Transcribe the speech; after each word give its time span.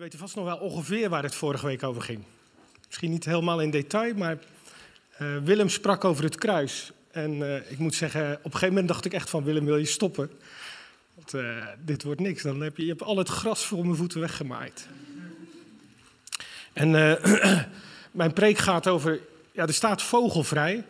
weten 0.00 0.18
vast 0.18 0.34
nog 0.34 0.44
wel 0.44 0.56
ongeveer 0.56 1.08
waar 1.08 1.22
het 1.22 1.34
vorige 1.34 1.66
week 1.66 1.82
over 1.82 2.02
ging. 2.02 2.22
Misschien 2.86 3.10
niet 3.10 3.24
helemaal 3.24 3.60
in 3.60 3.70
detail, 3.70 4.14
maar 4.14 4.38
uh, 5.22 5.36
Willem 5.36 5.68
sprak 5.68 6.04
over 6.04 6.24
het 6.24 6.36
kruis. 6.36 6.92
En 7.10 7.32
uh, 7.32 7.70
ik 7.70 7.78
moet 7.78 7.94
zeggen, 7.94 8.32
op 8.32 8.44
een 8.44 8.50
gegeven 8.50 8.68
moment 8.68 8.88
dacht 8.88 9.04
ik 9.04 9.12
echt 9.12 9.30
van 9.30 9.44
Willem, 9.44 9.64
wil 9.64 9.76
je 9.76 9.84
stoppen? 9.84 10.30
Want 11.14 11.34
uh, 11.34 11.66
dit 11.84 12.02
wordt 12.02 12.20
niks. 12.20 12.42
Dan 12.42 12.60
heb 12.60 12.76
je, 12.76 12.82
je 12.82 12.88
hebt 12.88 13.02
al 13.02 13.16
het 13.16 13.28
gras 13.28 13.64
voor 13.64 13.84
mijn 13.84 13.96
voeten 13.96 14.20
weggemaaid. 14.20 14.88
En 16.72 16.90
mijn 18.20 18.32
preek 18.32 18.58
gaat 18.58 18.86
over, 18.86 19.20
ja, 19.52 19.66
er 19.66 19.74
staat 19.74 20.02
vogelvrij. 20.02 20.84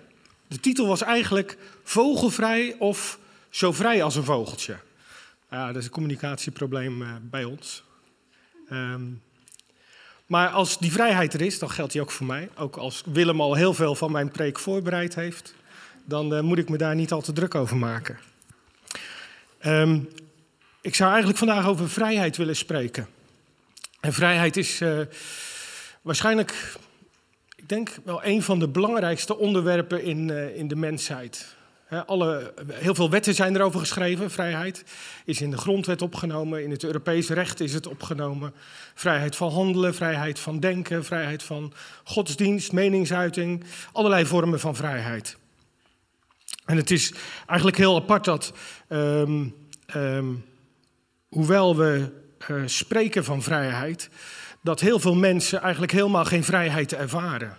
De 0.46 0.61
titel 0.61 0.86
was 0.86 1.02
eigenlijk 1.02 1.56
Vogelvrij 1.82 2.77
of 2.79 3.18
Zo 3.48 3.72
vrij 3.72 4.02
als 4.02 4.16
een 4.16 4.24
vogeltje. 4.24 4.77
Dat 5.48 5.77
is 5.77 5.84
een 5.84 5.90
communicatieprobleem 5.90 7.04
bij 7.30 7.45
ons. 7.45 7.82
Um, 8.73 9.23
maar 10.27 10.48
als 10.48 10.79
die 10.79 10.93
vrijheid 10.93 11.35
er 11.35 11.40
is, 11.40 11.58
dan 11.58 11.71
geldt 11.71 11.93
die 11.93 12.00
ook 12.00 12.11
voor 12.11 12.26
mij. 12.26 12.49
Ook 12.57 12.77
als 12.77 13.03
Willem 13.07 13.40
al 13.40 13.54
heel 13.54 13.75
veel 13.75 13.94
van 13.94 14.13
mijn 14.13 14.31
preek 14.31 14.58
voorbereid 14.58 15.14
heeft, 15.14 15.54
dan 16.04 16.35
uh, 16.35 16.40
moet 16.40 16.58
ik 16.58 16.68
me 16.68 16.77
daar 16.77 16.94
niet 16.94 17.13
al 17.13 17.21
te 17.21 17.32
druk 17.32 17.54
over 17.54 17.77
maken. 17.77 18.18
Um, 19.67 20.08
ik 20.80 20.94
zou 20.94 21.08
eigenlijk 21.08 21.39
vandaag 21.39 21.67
over 21.67 21.91
vrijheid 21.91 22.36
willen 22.36 22.57
spreken. 22.57 23.08
En 24.00 24.13
vrijheid 24.13 24.57
is 24.57 24.80
uh, 24.80 25.00
waarschijnlijk, 26.02 26.75
ik 27.57 27.68
denk 27.68 27.91
wel 28.05 28.25
een 28.25 28.43
van 28.43 28.58
de 28.58 28.68
belangrijkste 28.68 29.36
onderwerpen 29.36 30.02
in, 30.02 30.29
uh, 30.29 30.57
in 30.57 30.68
de 30.68 30.77
mensheid 30.77 31.57
alle, 32.06 32.55
heel 32.72 32.94
veel 32.94 33.11
wetten 33.11 33.34
zijn 33.34 33.56
erover 33.56 33.80
geschreven. 33.80 34.30
Vrijheid 34.30 34.84
is 35.25 35.41
in 35.41 35.50
de 35.50 35.56
grondwet 35.56 36.03
opgenomen, 36.03 36.62
in 36.62 36.70
het 36.70 36.84
Europees 36.84 37.28
recht 37.28 37.61
is 37.61 37.75
het 37.75 37.86
opgenomen. 37.86 38.55
Vrijheid 38.94 39.36
van 39.36 39.50
handelen, 39.50 39.94
vrijheid 39.94 40.39
van 40.39 40.61
denken, 40.61 41.05
vrijheid 41.05 41.42
van 41.42 41.72
godsdienst, 42.05 42.72
meningsuiting, 42.72 43.64
allerlei 43.92 44.27
vormen 44.27 44.61
van 44.61 44.77
vrijheid. 44.77 45.36
En 46.64 46.77
het 46.77 46.91
is 46.91 47.14
eigenlijk 47.46 47.78
heel 47.78 47.96
apart 47.96 48.24
dat, 48.24 48.52
um, 48.88 49.55
um, 49.94 50.44
hoewel 51.28 51.77
we 51.77 52.08
uh, 52.50 52.62
spreken 52.66 53.24
van 53.24 53.42
vrijheid, 53.42 54.11
dat 54.62 54.80
heel 54.80 54.98
veel 54.98 55.14
mensen 55.14 55.61
eigenlijk 55.61 55.92
helemaal 55.92 56.24
geen 56.24 56.44
vrijheid 56.44 56.92
ervaren 56.92 57.58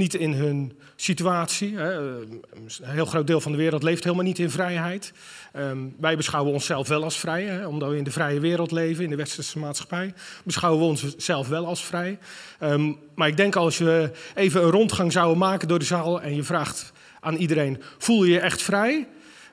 niet 0.00 0.14
in 0.14 0.32
hun 0.32 0.78
situatie. 0.96 1.78
Een 1.80 2.42
heel 2.80 3.06
groot 3.06 3.26
deel 3.26 3.40
van 3.40 3.52
de 3.52 3.58
wereld 3.58 3.82
leeft 3.82 4.04
helemaal 4.04 4.24
niet 4.24 4.38
in 4.38 4.50
vrijheid. 4.50 5.12
Um, 5.56 5.94
wij 5.98 6.16
beschouwen 6.16 6.52
onszelf 6.52 6.88
wel 6.88 7.04
als 7.04 7.18
vrij, 7.18 7.64
omdat 7.64 7.90
we 7.90 7.96
in 7.96 8.04
de 8.04 8.10
vrije 8.10 8.40
wereld 8.40 8.70
leven, 8.70 9.04
in 9.04 9.10
de 9.10 9.16
westerse 9.16 9.58
maatschappij. 9.58 10.14
Beschouwen 10.44 10.80
we 10.80 10.86
onszelf 10.86 11.48
wel 11.48 11.66
als 11.66 11.84
vrij. 11.84 12.18
Um, 12.60 12.98
maar 13.14 13.28
ik 13.28 13.36
denk 13.36 13.56
als 13.56 13.78
je 13.78 14.10
even 14.34 14.62
een 14.62 14.70
rondgang 14.70 15.12
zouden 15.12 15.38
maken 15.38 15.68
door 15.68 15.78
de 15.78 15.84
zaal 15.84 16.20
en 16.20 16.34
je 16.34 16.42
vraagt 16.42 16.92
aan 17.20 17.36
iedereen: 17.36 17.82
voel 17.98 18.24
je 18.24 18.32
je 18.32 18.40
echt 18.40 18.62
vrij? 18.62 19.08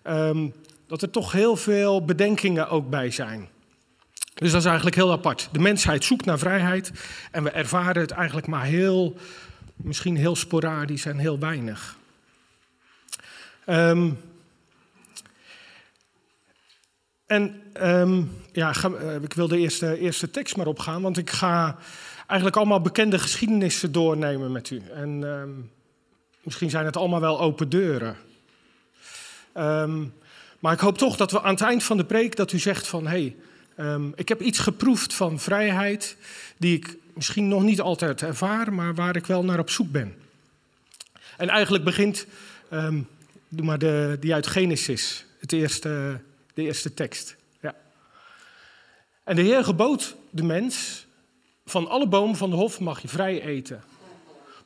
Um, 0.07 0.53
dat 0.87 1.01
er 1.01 1.09
toch 1.09 1.31
heel 1.31 1.55
veel 1.55 2.05
bedenkingen 2.05 2.69
ook 2.69 2.89
bij 2.89 3.11
zijn. 3.11 3.47
Dus 4.33 4.51
dat 4.51 4.61
is 4.61 4.67
eigenlijk 4.67 4.95
heel 4.95 5.11
apart. 5.11 5.49
De 5.51 5.59
mensheid 5.59 6.03
zoekt 6.03 6.25
naar 6.25 6.39
vrijheid 6.39 6.91
en 7.31 7.43
we 7.43 7.49
ervaren 7.49 8.01
het 8.01 8.11
eigenlijk 8.11 8.47
maar 8.47 8.65
heel 8.65 9.15
misschien 9.77 10.15
heel 10.15 10.35
sporadisch 10.35 11.05
en 11.05 11.17
heel 11.17 11.39
weinig. 11.39 11.97
Um, 13.65 14.19
en 17.25 17.61
um, 17.81 18.31
ja, 18.51 18.73
uh, 18.85 19.15
ik 19.21 19.33
wil 19.33 19.47
de 19.47 19.57
eerste, 19.57 19.97
eerste 19.99 20.31
tekst 20.31 20.57
maar 20.57 20.67
opgaan, 20.67 21.01
want 21.01 21.17
ik 21.17 21.29
ga 21.29 21.77
eigenlijk 22.17 22.55
allemaal 22.57 22.81
bekende 22.81 23.19
geschiedenissen 23.19 23.91
doornemen 23.91 24.51
met 24.51 24.69
u. 24.69 24.81
En 24.93 25.23
um, 25.23 25.71
misschien 26.43 26.69
zijn 26.69 26.85
het 26.85 26.97
allemaal 26.97 27.19
wel 27.19 27.39
open 27.39 27.69
deuren. 27.69 28.17
maar 30.59 30.73
ik 30.73 30.79
hoop 30.79 30.97
toch 30.97 31.17
dat 31.17 31.31
we 31.31 31.41
aan 31.41 31.53
het 31.53 31.61
eind 31.61 31.83
van 31.83 31.97
de 31.97 32.05
preek 32.05 32.35
dat 32.35 32.51
u 32.51 32.59
zegt 32.59 32.87
van 32.87 33.07
hé, 33.07 33.35
hey, 33.75 34.05
ik 34.15 34.29
heb 34.29 34.41
iets 34.41 34.59
geproefd 34.59 35.13
van 35.13 35.39
vrijheid 35.39 36.17
die 36.57 36.75
ik 36.75 36.97
misschien 37.17 37.47
nog 37.47 37.63
niet 37.63 37.81
altijd 37.81 38.21
ervaar, 38.21 38.73
maar 38.73 38.95
waar 38.95 39.15
ik 39.15 39.25
wel 39.25 39.43
naar 39.43 39.59
op 39.59 39.69
zoek 39.69 39.91
ben. 39.91 40.15
En 41.37 41.49
eigenlijk 41.49 41.83
begint, 41.83 42.27
um, 42.71 43.07
doe 43.49 43.65
maar 43.65 43.79
de, 43.79 44.17
die 44.19 44.33
uit 44.33 44.47
Genesis, 44.47 45.25
het 45.39 45.51
eerste, 45.51 46.19
de 46.53 46.61
eerste 46.61 46.93
tekst. 46.93 47.35
Ja. 47.61 47.75
En 49.23 49.35
de 49.35 49.41
Heer 49.41 49.63
gebood 49.63 50.15
de 50.29 50.43
mens, 50.43 51.05
van 51.65 51.87
alle 51.87 52.07
bomen 52.07 52.35
van 52.35 52.49
de 52.49 52.55
hof 52.55 52.79
mag 52.79 53.01
je 53.01 53.07
vrij 53.07 53.41
eten. 53.41 53.83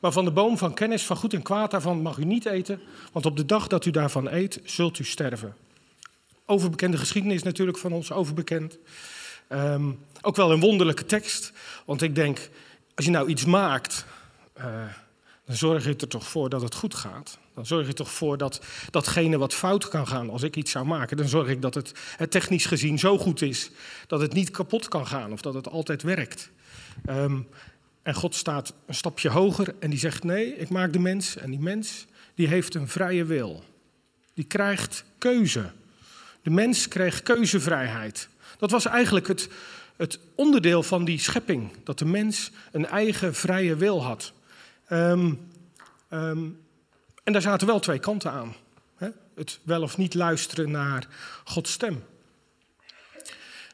Maar 0.00 0.12
van 0.12 0.24
de 0.24 0.30
boom 0.30 0.58
van 0.58 0.74
kennis 0.74 1.02
van 1.02 1.16
goed 1.16 1.34
en 1.34 1.42
kwaad, 1.42 1.70
daarvan 1.70 2.02
mag 2.02 2.18
u 2.18 2.24
niet 2.24 2.46
eten, 2.46 2.80
want 3.12 3.26
op 3.26 3.36
de 3.36 3.46
dag 3.46 3.66
dat 3.66 3.84
u 3.84 3.90
daarvan 3.90 4.28
eet, 4.28 4.60
zult 4.64 4.98
u 4.98 5.04
sterven. 5.04 5.56
Overbekende 6.46 6.96
geschiedenis 6.96 7.42
natuurlijk 7.42 7.78
van 7.78 7.92
ons, 7.92 8.12
overbekend. 8.12 8.78
Um, 9.48 9.98
ook 10.20 10.36
wel 10.36 10.52
een 10.52 10.60
wonderlijke 10.60 11.06
tekst, 11.06 11.52
want 11.84 12.02
ik 12.02 12.14
denk, 12.14 12.48
als 12.94 13.04
je 13.04 13.10
nou 13.10 13.28
iets 13.28 13.44
maakt, 13.44 14.04
uh, 14.58 14.64
dan 15.44 15.56
zorg 15.56 15.84
je 15.84 15.96
er 15.96 16.08
toch 16.08 16.28
voor 16.28 16.48
dat 16.48 16.62
het 16.62 16.74
goed 16.74 16.94
gaat. 16.94 17.38
Dan 17.54 17.66
zorg 17.66 17.86
je 17.86 17.92
toch 17.92 18.10
voor 18.10 18.38
dat 18.38 18.60
datgene 18.90 19.38
wat 19.38 19.54
fout 19.54 19.88
kan 19.88 20.06
gaan, 20.06 20.30
als 20.30 20.42
ik 20.42 20.56
iets 20.56 20.70
zou 20.70 20.84
maken, 20.84 21.16
dan 21.16 21.28
zorg 21.28 21.48
ik 21.48 21.62
dat 21.62 21.74
het, 21.74 21.92
technisch 22.28 22.66
gezien 22.66 22.98
zo 22.98 23.18
goed 23.18 23.42
is 23.42 23.70
dat 24.06 24.20
het 24.20 24.32
niet 24.32 24.50
kapot 24.50 24.88
kan 24.88 25.06
gaan 25.06 25.32
of 25.32 25.40
dat 25.40 25.54
het 25.54 25.68
altijd 25.68 26.02
werkt. 26.02 26.50
Um, 27.08 27.48
en 28.02 28.14
God 28.14 28.34
staat 28.34 28.74
een 28.86 28.94
stapje 28.94 29.28
hoger 29.28 29.74
en 29.78 29.90
die 29.90 29.98
zegt: 29.98 30.24
Nee, 30.24 30.56
ik 30.56 30.68
maak 30.68 30.92
de 30.92 30.98
mens. 30.98 31.36
En 31.36 31.50
die 31.50 31.60
mens 31.60 32.06
die 32.34 32.48
heeft 32.48 32.74
een 32.74 32.88
vrije 32.88 33.24
wil. 33.24 33.64
Die 34.34 34.44
krijgt 34.44 35.04
keuze. 35.18 35.70
De 36.42 36.50
mens 36.50 36.88
kreeg 36.88 37.22
keuzevrijheid. 37.22 38.28
Dat 38.62 38.70
was 38.70 38.86
eigenlijk 38.86 39.26
het, 39.26 39.48
het 39.96 40.18
onderdeel 40.34 40.82
van 40.82 41.04
die 41.04 41.18
schepping, 41.18 41.70
dat 41.84 41.98
de 41.98 42.04
mens 42.04 42.50
een 42.72 42.86
eigen 42.86 43.34
vrije 43.34 43.76
wil 43.76 44.02
had. 44.02 44.32
Um, 44.90 45.50
um, 46.10 46.60
en 47.24 47.32
daar 47.32 47.42
zaten 47.42 47.66
wel 47.66 47.80
twee 47.80 47.98
kanten 47.98 48.30
aan. 48.30 48.54
Hè? 48.96 49.08
Het 49.34 49.60
wel 49.62 49.82
of 49.82 49.96
niet 49.96 50.14
luisteren 50.14 50.70
naar 50.70 51.06
Gods 51.44 51.72
stem. 51.72 52.04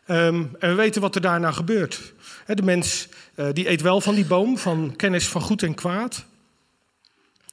Um, 0.06 0.56
en 0.58 0.68
we 0.68 0.74
weten 0.74 1.00
wat 1.00 1.14
er 1.14 1.20
daarna 1.20 1.52
gebeurt. 1.52 2.12
de 2.46 2.62
mens 2.62 3.08
uh, 3.34 3.48
die 3.52 3.68
eet 3.68 3.80
wel 3.80 4.00
van 4.00 4.14
die 4.14 4.26
boom, 4.26 4.58
van 4.58 4.96
kennis 4.96 5.28
van 5.28 5.40
goed 5.40 5.62
en 5.62 5.74
kwaad. 5.74 6.24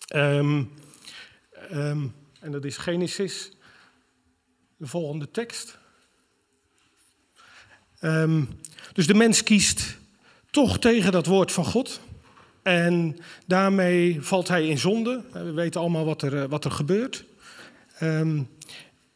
en 0.08 0.70
dat 2.40 2.66
is 2.66 2.78
Genesis, 2.78 3.52
de 4.78 4.88
volgende 4.88 5.32
tekst. 5.32 5.78
Um, 8.06 8.50
dus 8.94 9.08
de 9.08 9.14
mens 9.14 9.44
kiest 9.44 9.98
toch 10.52 10.80
tegen 10.80 11.12
dat 11.12 11.26
woord 11.26 11.52
van 11.52 11.66
God. 11.66 12.00
En 12.64 13.18
daarmee 13.46 14.22
valt 14.22 14.48
hij 14.48 14.68
in 14.68 14.78
zonde. 14.78 15.22
We 15.32 15.52
weten 15.52 15.82
allemaal 15.82 16.06
wat 16.06 16.22
er, 16.22 16.42
eh, 16.42 16.50
wat 16.50 16.66
er 16.66 16.72
gebeurt. 16.72 17.26
Um, 18.02 18.50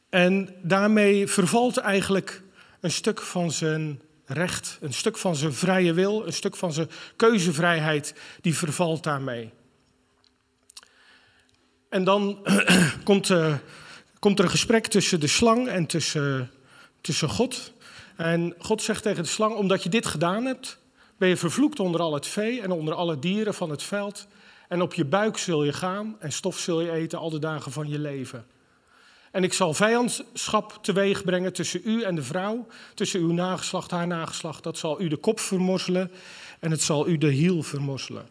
en 0.10 0.56
daarmee 0.62 1.28
vervalt 1.28 1.78
eigenlijk 1.78 2.42
een 2.80 2.92
stuk 2.92 3.22
van 3.22 3.52
zijn 3.52 4.02
recht, 4.26 4.78
een 4.82 4.94
stuk 4.94 5.18
van 5.18 5.36
zijn 5.36 5.54
vrije 5.54 5.94
wil, 5.94 6.26
een 6.26 6.34
stuk 6.34 6.56
van 6.56 6.74
zijn 6.74 6.90
keuzevrijheid, 7.16 8.14
die 8.42 8.56
vervalt 8.56 9.04
daarmee. 9.04 9.52
En 11.90 12.04
dan 12.04 12.48
komt, 13.04 13.30
uh, 13.30 13.56
komt 14.20 14.40
er 14.40 14.46
een 14.46 14.52
gesprek 14.52 14.88
tussen 14.88 15.20
de 15.20 15.28
slang 15.28 15.68
en 15.68 15.86
tussen, 15.86 16.52
tussen 17.02 17.30
God. 17.30 17.74
En 18.20 18.56
God 18.58 18.82
zegt 18.82 19.04
tegen 19.04 19.24
de 19.24 19.30
slang: 19.30 19.56
Omdat 19.56 19.84
je 19.84 19.90
dit 19.90 20.06
gedaan 20.06 20.46
hebt, 20.46 20.80
ben 21.18 21.30
je 21.30 21.38
vervloekt 21.38 21.80
onder 21.80 22.02
al 22.02 22.14
het 22.14 22.28
vee 22.28 22.62
en 22.62 22.72
onder 22.72 22.94
alle 22.94 23.20
dieren 23.20 23.54
van 23.54 23.70
het 23.70 23.84
veld. 23.84 24.28
En 24.68 24.82
op 24.82 24.94
je 24.94 25.06
buik 25.06 25.38
zul 25.38 25.64
je 25.64 25.74
gaan 25.74 26.16
en 26.20 26.32
stof 26.32 26.58
zul 26.58 26.82
je 26.82 26.92
eten 26.92 27.20
al 27.20 27.30
de 27.30 27.40
dagen 27.40 27.72
van 27.72 27.90
je 27.90 28.00
leven. 28.00 28.46
En 29.32 29.44
ik 29.44 29.54
zal 29.54 29.74
vijandschap 29.74 30.80
teweeg 30.82 31.24
brengen 31.24 31.54
tussen 31.54 31.82
u 31.84 32.04
en 32.04 32.16
de 32.16 32.24
vrouw, 32.24 32.68
tussen 32.94 33.20
uw 33.20 33.32
nageslacht, 33.32 33.92
haar 33.92 34.08
nageslacht. 34.08 34.64
Dat 34.64 34.78
zal 34.78 35.02
u 35.02 35.08
de 35.08 35.18
kop 35.18 35.40
vermorzelen 35.40 36.12
en 36.60 36.72
het 36.72 36.82
zal 36.82 37.08
u 37.08 37.18
de 37.18 37.32
hiel 37.32 37.64
vermorzelen. 37.64 38.28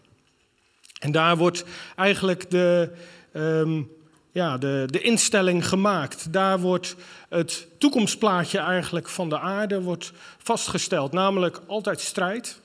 En 0.99 1.12
daar 1.12 1.37
wordt 1.37 1.64
eigenlijk 1.96 2.50
de, 2.50 2.93
um, 3.32 3.90
ja, 4.32 4.58
de, 4.58 4.84
de 4.86 5.00
instelling 5.00 5.69
gemaakt. 5.69 6.32
Daar 6.32 6.60
wordt 6.60 6.96
het 7.28 7.66
toekomstplaatje 7.78 8.58
eigenlijk 8.58 9.08
van 9.08 9.28
de 9.28 9.38
aarde 9.38 9.80
wordt 9.82 10.12
vastgesteld. 10.38 11.12
Namelijk 11.12 11.60
altijd 11.66 12.00
strijd, 12.00 12.60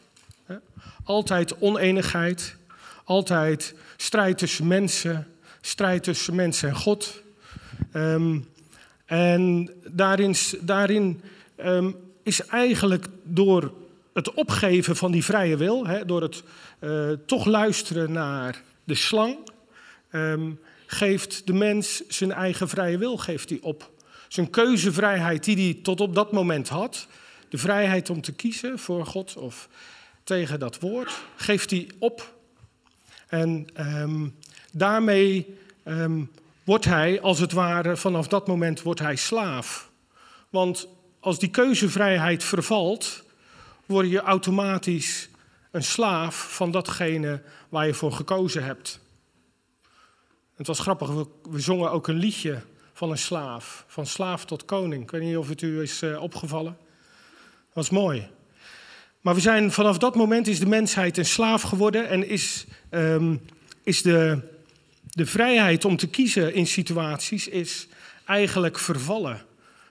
hè? 0.45 0.56
altijd 1.04 1.60
oneenigheid, 1.60 2.56
altijd 3.04 3.75
strijd 3.98 4.38
tussen 4.38 4.68
mensen, 4.68 5.27
strijd 5.62 6.04
tussen 6.04 6.36
mensen 6.36 6.69
en 6.69 6.75
God. 6.75 7.21
Um, 7.94 8.51
en 9.06 9.69
daarin, 9.88 10.36
daarin 10.62 11.21
um, 11.65 11.95
is 12.24 12.45
eigenlijk 12.45 13.06
door 13.24 13.74
het 14.13 14.33
opgeven 14.33 14.95
van 14.95 15.12
die 15.12 15.24
vrije 15.24 15.57
wil, 15.57 15.88
hè, 15.88 16.06
door 16.06 16.21
het 16.21 16.44
uh, 16.80 17.12
toch 17.25 17.45
luisteren 17.45 18.12
naar 18.12 18.62
de 18.83 18.95
slang, 18.95 19.38
um, 20.12 20.60
geeft 20.94 21.48
de 21.48 21.54
mens 21.54 22.07
zijn 22.07 22.31
eigen 22.31 22.69
vrije 22.69 22.98
wil 22.98 23.18
geeft 23.18 23.50
hij 23.50 23.60
op. 23.62 23.92
Zijn 24.28 24.50
keuzevrijheid 24.50 25.44
die 25.44 25.56
hij 25.56 25.80
tot 25.84 26.01
op 26.01 26.16
dat 26.16 26.31
moment 26.31 26.69
had, 26.69 27.07
de 27.50 27.57
vrijheid 27.57 28.10
om 28.10 28.22
te 28.22 28.34
kiezen 28.34 28.80
voor 28.80 29.06
God 29.06 29.38
of 29.38 29.69
tegen 30.24 30.60
dat 30.60 30.80
woord, 30.80 31.22
geeft 31.36 31.69
hij 31.69 31.90
op. 32.00 32.34
En 33.28 33.68
um, 33.78 34.36
daarmee 34.72 35.57
um, 35.86 36.31
wordt 36.63 36.86
hij, 36.86 37.22
als 37.22 37.39
het 37.39 37.51
ware, 37.51 37.98
vanaf 37.98 38.28
dat 38.28 38.48
moment 38.48 38.81
wordt 38.81 39.00
hij 39.00 39.16
slaaf. 39.16 39.92
Want 40.50 40.88
als 41.19 41.39
die 41.39 41.50
keuzevrijheid 41.50 42.44
vervalt, 42.44 43.24
word 43.86 44.10
je 44.10 44.22
automatisch 44.22 45.30
een 45.72 45.84
slaaf 45.84 46.56
van 46.56 46.72
datgene 46.72 47.42
waar 47.69 47.88
je 47.88 47.94
voor 47.94 48.12
gekozen 48.12 48.63
hebt. 48.63 49.00
Het 50.56 50.68
was 50.68 50.80
grappig, 50.80 51.10
we, 51.50 51.60
zongen 51.60 51.92
ook 51.92 52.08
een 52.08 52.18
liedje 52.18 52.62
van 52.94 53.12
een 53.12 53.18
slaaf, 53.18 53.86
van 53.88 54.06
slaaf 54.06 54.46
tot 54.46 54.66
koning. 54.66 55.04
Ik 55.04 55.12
weet 55.12 55.22
niet 55.22 55.38
of 55.38 55.50
het 55.50 55.62
u 55.62 55.82
is 55.82 56.04
uh, 56.04 56.22
opgevallen. 56.22 56.78
Dat 57.42 57.74
was 57.74 57.90
mooi. 57.90 58.28
Maar 59.22 59.36
we 59.36 59.42
zijn, 59.42 59.72
vanaf 59.72 59.98
dat 59.98 60.16
moment 60.16 60.48
is 60.48 60.60
de 60.60 60.66
mensheid 60.66 61.18
een 61.18 61.26
slaaf 61.26 61.62
geworden 61.62 62.10
en 62.10 62.28
is, 62.28 62.66
um, 62.90 63.42
is 63.84 64.02
de, 64.02 64.40
de 65.10 65.26
vrijheid 65.26 65.86
om 65.86 65.98
te 65.98 66.08
kiezen 66.08 66.54
in 66.54 66.68
situaties 66.68 67.48
is 67.48 67.88
eigenlijk 68.26 68.80
vervallen. 68.80 69.42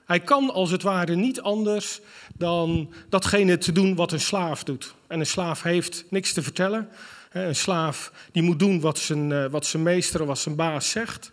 Hij 0.05 0.19
kan 0.19 0.49
als 0.49 0.71
het 0.71 0.83
ware 0.83 1.15
niet 1.15 1.41
anders 1.41 2.01
dan 2.35 2.93
datgene 3.09 3.57
te 3.57 3.71
doen 3.71 3.95
wat 3.95 4.11
een 4.11 4.19
slaaf 4.19 4.63
doet. 4.63 4.93
En 5.07 5.19
een 5.19 5.25
slaaf 5.25 5.61
heeft 5.61 6.05
niks 6.09 6.33
te 6.33 6.43
vertellen. 6.43 6.89
Een 7.33 7.55
slaaf 7.55 8.11
die 8.31 8.43
moet 8.43 8.59
doen 8.59 8.79
wat 8.79 8.97
zijn, 8.97 9.31
eh, 9.31 9.45
wat 9.45 9.65
zijn 9.65 9.83
meester 9.83 10.21
of 10.21 10.27
wat 10.27 10.39
zijn 10.39 10.55
baas 10.55 10.89
zegt. 10.89 11.31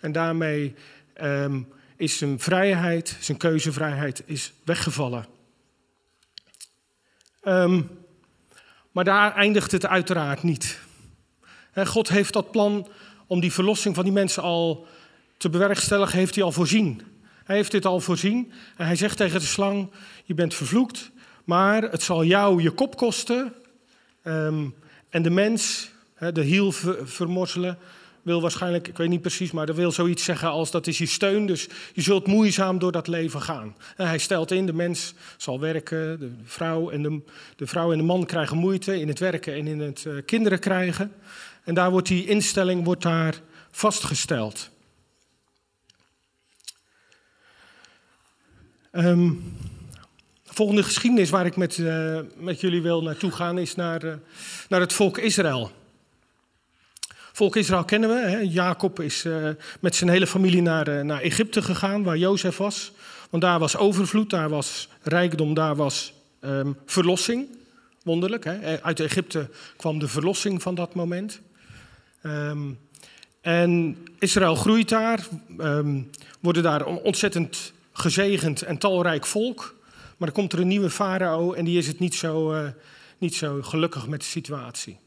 En 0.00 0.12
daarmee 0.12 0.74
um, 1.22 1.68
is 1.96 2.18
zijn 2.18 2.40
vrijheid, 2.40 3.16
zijn 3.20 3.38
keuzevrijheid, 3.38 4.22
is 4.26 4.52
weggevallen. 4.64 5.26
Um, 7.42 7.90
maar 8.90 9.04
daar 9.04 9.34
eindigt 9.34 9.72
het 9.72 9.86
uiteraard 9.86 10.42
niet. 10.42 10.78
God 11.74 12.08
heeft 12.08 12.32
dat 12.32 12.50
plan 12.50 12.88
om 13.26 13.40
die 13.40 13.52
verlossing 13.52 13.94
van 13.94 14.04
die 14.04 14.12
mensen 14.12 14.42
al 14.42 14.86
te 15.36 15.50
bewerkstelligen, 15.50 16.18
heeft 16.18 16.34
hij 16.34 16.44
al 16.44 16.52
voorzien. 16.52 17.02
Hij 17.44 17.56
heeft 17.56 17.70
dit 17.70 17.86
al 17.86 18.00
voorzien 18.00 18.52
en 18.76 18.86
hij 18.86 18.96
zegt 18.96 19.16
tegen 19.16 19.40
de 19.40 19.46
slang, 19.46 19.90
je 20.24 20.34
bent 20.34 20.54
vervloekt, 20.54 21.10
maar 21.44 21.82
het 21.82 22.02
zal 22.02 22.24
jou 22.24 22.62
je 22.62 22.70
kop 22.70 22.96
kosten. 22.96 23.54
Um, 24.24 24.74
en 25.10 25.22
de 25.22 25.30
mens, 25.30 25.90
de 26.32 26.42
hiel 26.42 26.72
vermorzelen, 27.04 27.78
wil 28.22 28.40
waarschijnlijk, 28.40 28.88
ik 28.88 28.96
weet 28.96 29.08
niet 29.08 29.20
precies, 29.20 29.50
maar 29.50 29.66
dat 29.66 29.76
wil 29.76 29.92
zoiets 29.92 30.24
zeggen 30.24 30.48
als 30.48 30.70
dat 30.70 30.86
is 30.86 30.98
je 30.98 31.06
steun. 31.06 31.46
Dus 31.46 31.68
je 31.92 32.00
zult 32.00 32.26
moeizaam 32.26 32.78
door 32.78 32.92
dat 32.92 33.06
leven 33.06 33.42
gaan. 33.42 33.76
Hij 33.96 34.18
stelt 34.18 34.50
in, 34.50 34.66
de 34.66 34.72
mens 34.72 35.14
zal 35.36 35.60
werken, 35.60 36.18
de 36.18 36.30
vrouw 36.44 36.90
en 36.90 37.02
de, 37.02 37.20
de 37.56 37.66
vrouw 37.66 37.92
en 37.92 37.98
de 37.98 38.04
man 38.04 38.26
krijgen 38.26 38.56
moeite 38.56 39.00
in 39.00 39.08
het 39.08 39.18
werken 39.18 39.54
en 39.54 39.66
in 39.66 39.80
het 39.80 40.04
uh, 40.06 40.14
kinderen 40.26 40.58
krijgen. 40.58 41.12
En 41.64 41.74
daar 41.74 41.90
wordt 41.90 42.08
die 42.08 42.26
instelling 42.26 42.84
wordt 42.84 43.02
daar 43.02 43.40
vastgesteld. 43.70 44.70
Um, 48.92 49.56
volgende 50.60 50.84
geschiedenis 50.84 51.30
waar 51.30 51.46
ik 51.46 51.56
met, 51.56 51.76
uh, 51.76 52.18
met 52.36 52.60
jullie 52.60 52.82
wil 52.82 53.02
naartoe 53.02 53.30
gaan 53.30 53.58
is 53.58 53.74
naar, 53.74 54.04
uh, 54.04 54.12
naar 54.68 54.80
het 54.80 54.92
volk 54.92 55.18
Israël. 55.18 55.70
Volk 57.32 57.56
Israël 57.56 57.84
kennen 57.84 58.08
we. 58.08 58.28
Hè? 58.28 58.38
Jacob 58.38 59.00
is 59.00 59.24
uh, 59.24 59.48
met 59.80 59.94
zijn 59.94 60.10
hele 60.10 60.26
familie 60.26 60.62
naar, 60.62 61.04
naar 61.04 61.20
Egypte 61.20 61.62
gegaan, 61.62 62.02
waar 62.02 62.16
Jozef 62.16 62.56
was. 62.56 62.92
Want 63.30 63.42
daar 63.42 63.58
was 63.58 63.76
overvloed, 63.76 64.30
daar 64.30 64.48
was 64.48 64.88
rijkdom, 65.02 65.54
daar 65.54 65.76
was 65.76 66.12
um, 66.40 66.76
verlossing. 66.86 67.46
Wonderlijk. 68.02 68.44
Hè? 68.44 68.82
Uit 68.82 69.00
Egypte 69.00 69.48
kwam 69.76 69.98
de 69.98 70.08
verlossing 70.08 70.62
van 70.62 70.74
dat 70.74 70.94
moment. 70.94 71.40
Um, 72.22 72.78
en 73.40 73.96
Israël 74.18 74.54
groeit 74.54 74.88
daar, 74.88 75.26
um, 75.58 76.10
worden 76.40 76.62
daar 76.62 76.84
ontzettend 76.84 77.72
gezegend 77.92 78.62
en 78.62 78.78
talrijk 78.78 79.26
volk. 79.26 79.78
Maar 80.20 80.28
dan 80.28 80.38
komt 80.38 80.52
er 80.52 80.60
een 80.60 80.68
nieuwe 80.68 80.90
farao 80.90 81.52
en 81.52 81.64
die 81.64 81.78
is 81.78 81.86
het 81.86 81.98
niet 81.98 82.14
zo, 82.14 82.52
uh, 82.54 82.68
niet 83.18 83.34
zo 83.34 83.62
gelukkig 83.62 84.06
met 84.06 84.20
de 84.20 84.26
situatie. 84.26 84.98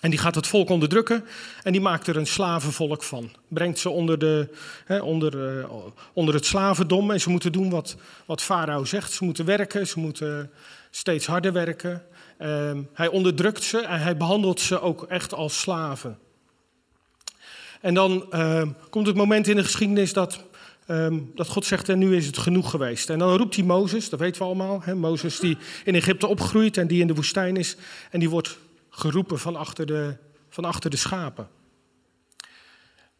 En 0.00 0.10
die 0.10 0.18
gaat 0.18 0.34
het 0.34 0.46
volk 0.46 0.68
onderdrukken 0.68 1.24
en 1.62 1.72
die 1.72 1.80
maakt 1.80 2.06
er 2.06 2.16
een 2.16 2.26
slavenvolk 2.26 3.02
van. 3.02 3.30
Brengt 3.48 3.78
ze 3.78 3.90
onder, 3.90 4.18
de, 4.18 4.48
hè, 4.84 4.98
onder, 4.98 5.58
uh, 5.58 5.66
onder 6.12 6.34
het 6.34 6.46
slavendom 6.46 7.10
en 7.10 7.20
ze 7.20 7.30
moeten 7.30 7.52
doen 7.52 7.70
wat, 7.70 7.96
wat 8.26 8.42
farao 8.42 8.84
zegt. 8.84 9.12
Ze 9.12 9.24
moeten 9.24 9.44
werken, 9.44 9.86
ze 9.86 9.98
moeten 9.98 10.50
steeds 10.90 11.26
harder 11.26 11.52
werken. 11.52 12.02
Uh, 12.38 12.78
hij 12.92 13.08
onderdrukt 13.08 13.62
ze 13.62 13.78
en 13.78 14.00
hij 14.00 14.16
behandelt 14.16 14.60
ze 14.60 14.80
ook 14.80 15.02
echt 15.02 15.34
als 15.34 15.60
slaven. 15.60 16.18
En 17.80 17.94
dan 17.94 18.26
uh, 18.30 18.62
komt 18.90 19.06
het 19.06 19.16
moment 19.16 19.48
in 19.48 19.56
de 19.56 19.64
geschiedenis 19.64 20.12
dat 20.12 20.44
Um, 20.88 21.32
dat 21.34 21.48
God 21.48 21.64
zegt, 21.64 21.88
en 21.88 21.98
nu 21.98 22.16
is 22.16 22.26
het 22.26 22.38
genoeg 22.38 22.70
geweest. 22.70 23.10
En 23.10 23.18
dan 23.18 23.36
roept 23.36 23.56
hij 23.56 23.64
Mozes, 23.64 24.08
dat 24.08 24.20
weten 24.20 24.40
we 24.40 24.46
allemaal. 24.46 24.82
Mozes 24.94 25.38
die 25.38 25.56
in 25.84 25.94
Egypte 25.94 26.26
opgroeit 26.26 26.76
en 26.76 26.86
die 26.86 27.00
in 27.00 27.06
de 27.06 27.14
woestijn 27.14 27.56
is. 27.56 27.76
En 28.10 28.20
die 28.20 28.30
wordt 28.30 28.58
geroepen 28.90 29.38
van 29.38 29.56
achter 29.56 29.86
de, 29.86 30.16
van 30.48 30.64
achter 30.64 30.90
de 30.90 30.96
schapen. 30.96 31.48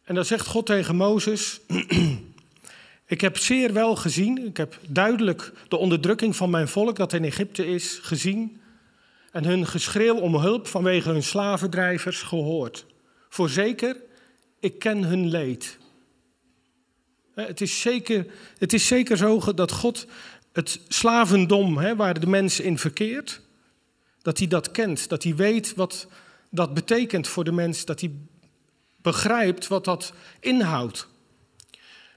En 0.03 0.15
dan 0.15 0.25
zegt 0.25 0.47
God 0.47 0.65
tegen 0.65 0.95
Mozes, 0.95 1.59
ik 3.05 3.21
heb 3.21 3.37
zeer 3.37 3.73
wel 3.73 3.95
gezien, 3.95 4.45
ik 4.45 4.57
heb 4.57 4.79
duidelijk 4.87 5.51
de 5.67 5.77
onderdrukking 5.77 6.35
van 6.35 6.49
mijn 6.49 6.67
volk 6.67 6.95
dat 6.95 7.13
in 7.13 7.23
Egypte 7.23 7.67
is 7.67 7.99
gezien. 8.01 8.61
En 9.31 9.45
hun 9.45 9.67
geschreeuw 9.67 10.15
om 10.15 10.35
hulp 10.35 10.67
vanwege 10.67 11.09
hun 11.09 11.23
slavendrijvers 11.23 12.21
gehoord. 12.21 12.85
Voorzeker, 13.29 13.97
ik 14.59 14.79
ken 14.79 15.03
hun 15.03 15.29
leed. 15.29 15.77
Het 17.35 17.61
is 17.61 17.81
zeker, 17.81 18.25
het 18.57 18.73
is 18.73 18.87
zeker 18.87 19.17
zo 19.17 19.53
dat 19.55 19.71
God 19.71 20.07
het 20.51 20.79
slavendom 20.87 21.77
hè, 21.77 21.95
waar 21.95 22.19
de 22.19 22.27
mens 22.27 22.59
in 22.59 22.77
verkeert, 22.77 23.41
dat 24.21 24.37
hij 24.37 24.47
dat 24.47 24.71
kent, 24.71 25.09
dat 25.09 25.23
hij 25.23 25.35
weet 25.35 25.75
wat 25.75 26.07
dat 26.49 26.73
betekent 26.73 27.27
voor 27.27 27.43
de 27.43 27.51
mens, 27.51 27.85
dat 27.85 27.99
hij 27.99 28.11
begrijpt 29.01 29.67
wat 29.67 29.85
dat 29.85 30.13
inhoudt. 30.39 31.07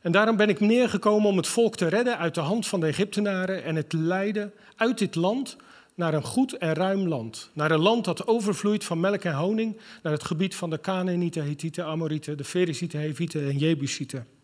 En 0.02 0.12
daarom 0.12 0.36
ben 0.36 0.48
ik 0.48 0.60
neergekomen 0.60 1.28
om 1.28 1.36
het 1.36 1.46
volk 1.46 1.76
te 1.76 1.88
redden 1.88 2.18
uit 2.18 2.34
de 2.34 2.40
hand 2.40 2.66
van 2.66 2.80
de 2.80 2.86
Egyptenaren 2.86 3.64
en 3.64 3.76
het 3.76 3.92
leiden 3.92 4.52
uit 4.76 4.98
dit 4.98 5.14
land 5.14 5.56
naar 5.94 6.14
een 6.14 6.24
goed 6.24 6.52
en 6.52 6.74
ruim 6.74 7.08
land. 7.08 7.50
Naar 7.52 7.70
een 7.70 7.80
land 7.80 8.04
dat 8.04 8.26
overvloeit 8.26 8.84
van 8.84 9.00
melk 9.00 9.24
en 9.24 9.34
honing, 9.34 9.80
naar 10.02 10.12
het 10.12 10.24
gebied 10.24 10.54
van 10.54 10.70
de 10.70 10.80
Canaanieten, 10.80 11.48
Hethieten, 11.48 11.84
Amorieten, 11.84 12.36
de 12.36 12.44
Ferizieten, 12.44 13.00
Hevieten 13.00 13.48
en 13.48 13.58
Jebusieten. 13.58 14.35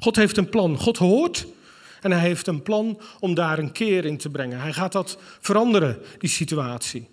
God 0.00 0.16
heeft 0.16 0.36
een 0.36 0.48
plan. 0.48 0.78
God 0.78 0.96
hoort 0.96 1.46
en 2.00 2.10
hij 2.10 2.20
heeft 2.20 2.46
een 2.46 2.62
plan 2.62 3.00
om 3.20 3.34
daar 3.34 3.58
een 3.58 3.72
keer 3.72 4.04
in 4.04 4.16
te 4.16 4.30
brengen. 4.30 4.60
Hij 4.60 4.72
gaat 4.72 4.92
dat 4.92 5.18
veranderen, 5.40 6.02
die 6.18 6.30
situatie. 6.30 7.08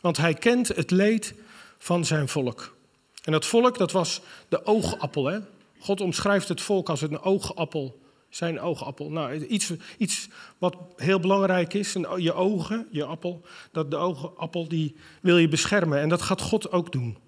Want 0.00 0.16
hij 0.16 0.34
kent 0.34 0.68
het 0.68 0.90
leed 0.90 1.34
van 1.78 2.04
zijn 2.04 2.28
volk. 2.28 2.76
En 3.24 3.32
dat 3.32 3.46
volk, 3.46 3.78
dat 3.78 3.92
was 3.92 4.20
de 4.48 4.66
oogappel. 4.66 5.26
Hè? 5.26 5.38
God 5.78 6.00
omschrijft 6.00 6.48
het 6.48 6.60
volk 6.60 6.88
als 6.88 7.02
een 7.02 7.20
oogappel. 7.20 8.00
Zijn 8.28 8.60
oogappel. 8.60 9.10
Nou, 9.10 9.46
iets, 9.46 9.72
iets 9.98 10.28
wat 10.58 10.76
heel 10.96 11.20
belangrijk 11.20 11.74
is, 11.74 11.96
je 12.16 12.32
ogen, 12.32 12.86
je 12.90 13.04
appel, 13.04 13.42
dat 13.72 13.90
de 13.90 13.96
oogappel 13.96 14.68
die 14.68 14.96
wil 15.20 15.38
je 15.38 15.48
beschermen. 15.48 16.00
En 16.00 16.08
dat 16.08 16.22
gaat 16.22 16.40
God 16.40 16.72
ook 16.72 16.92
doen. 16.92 17.18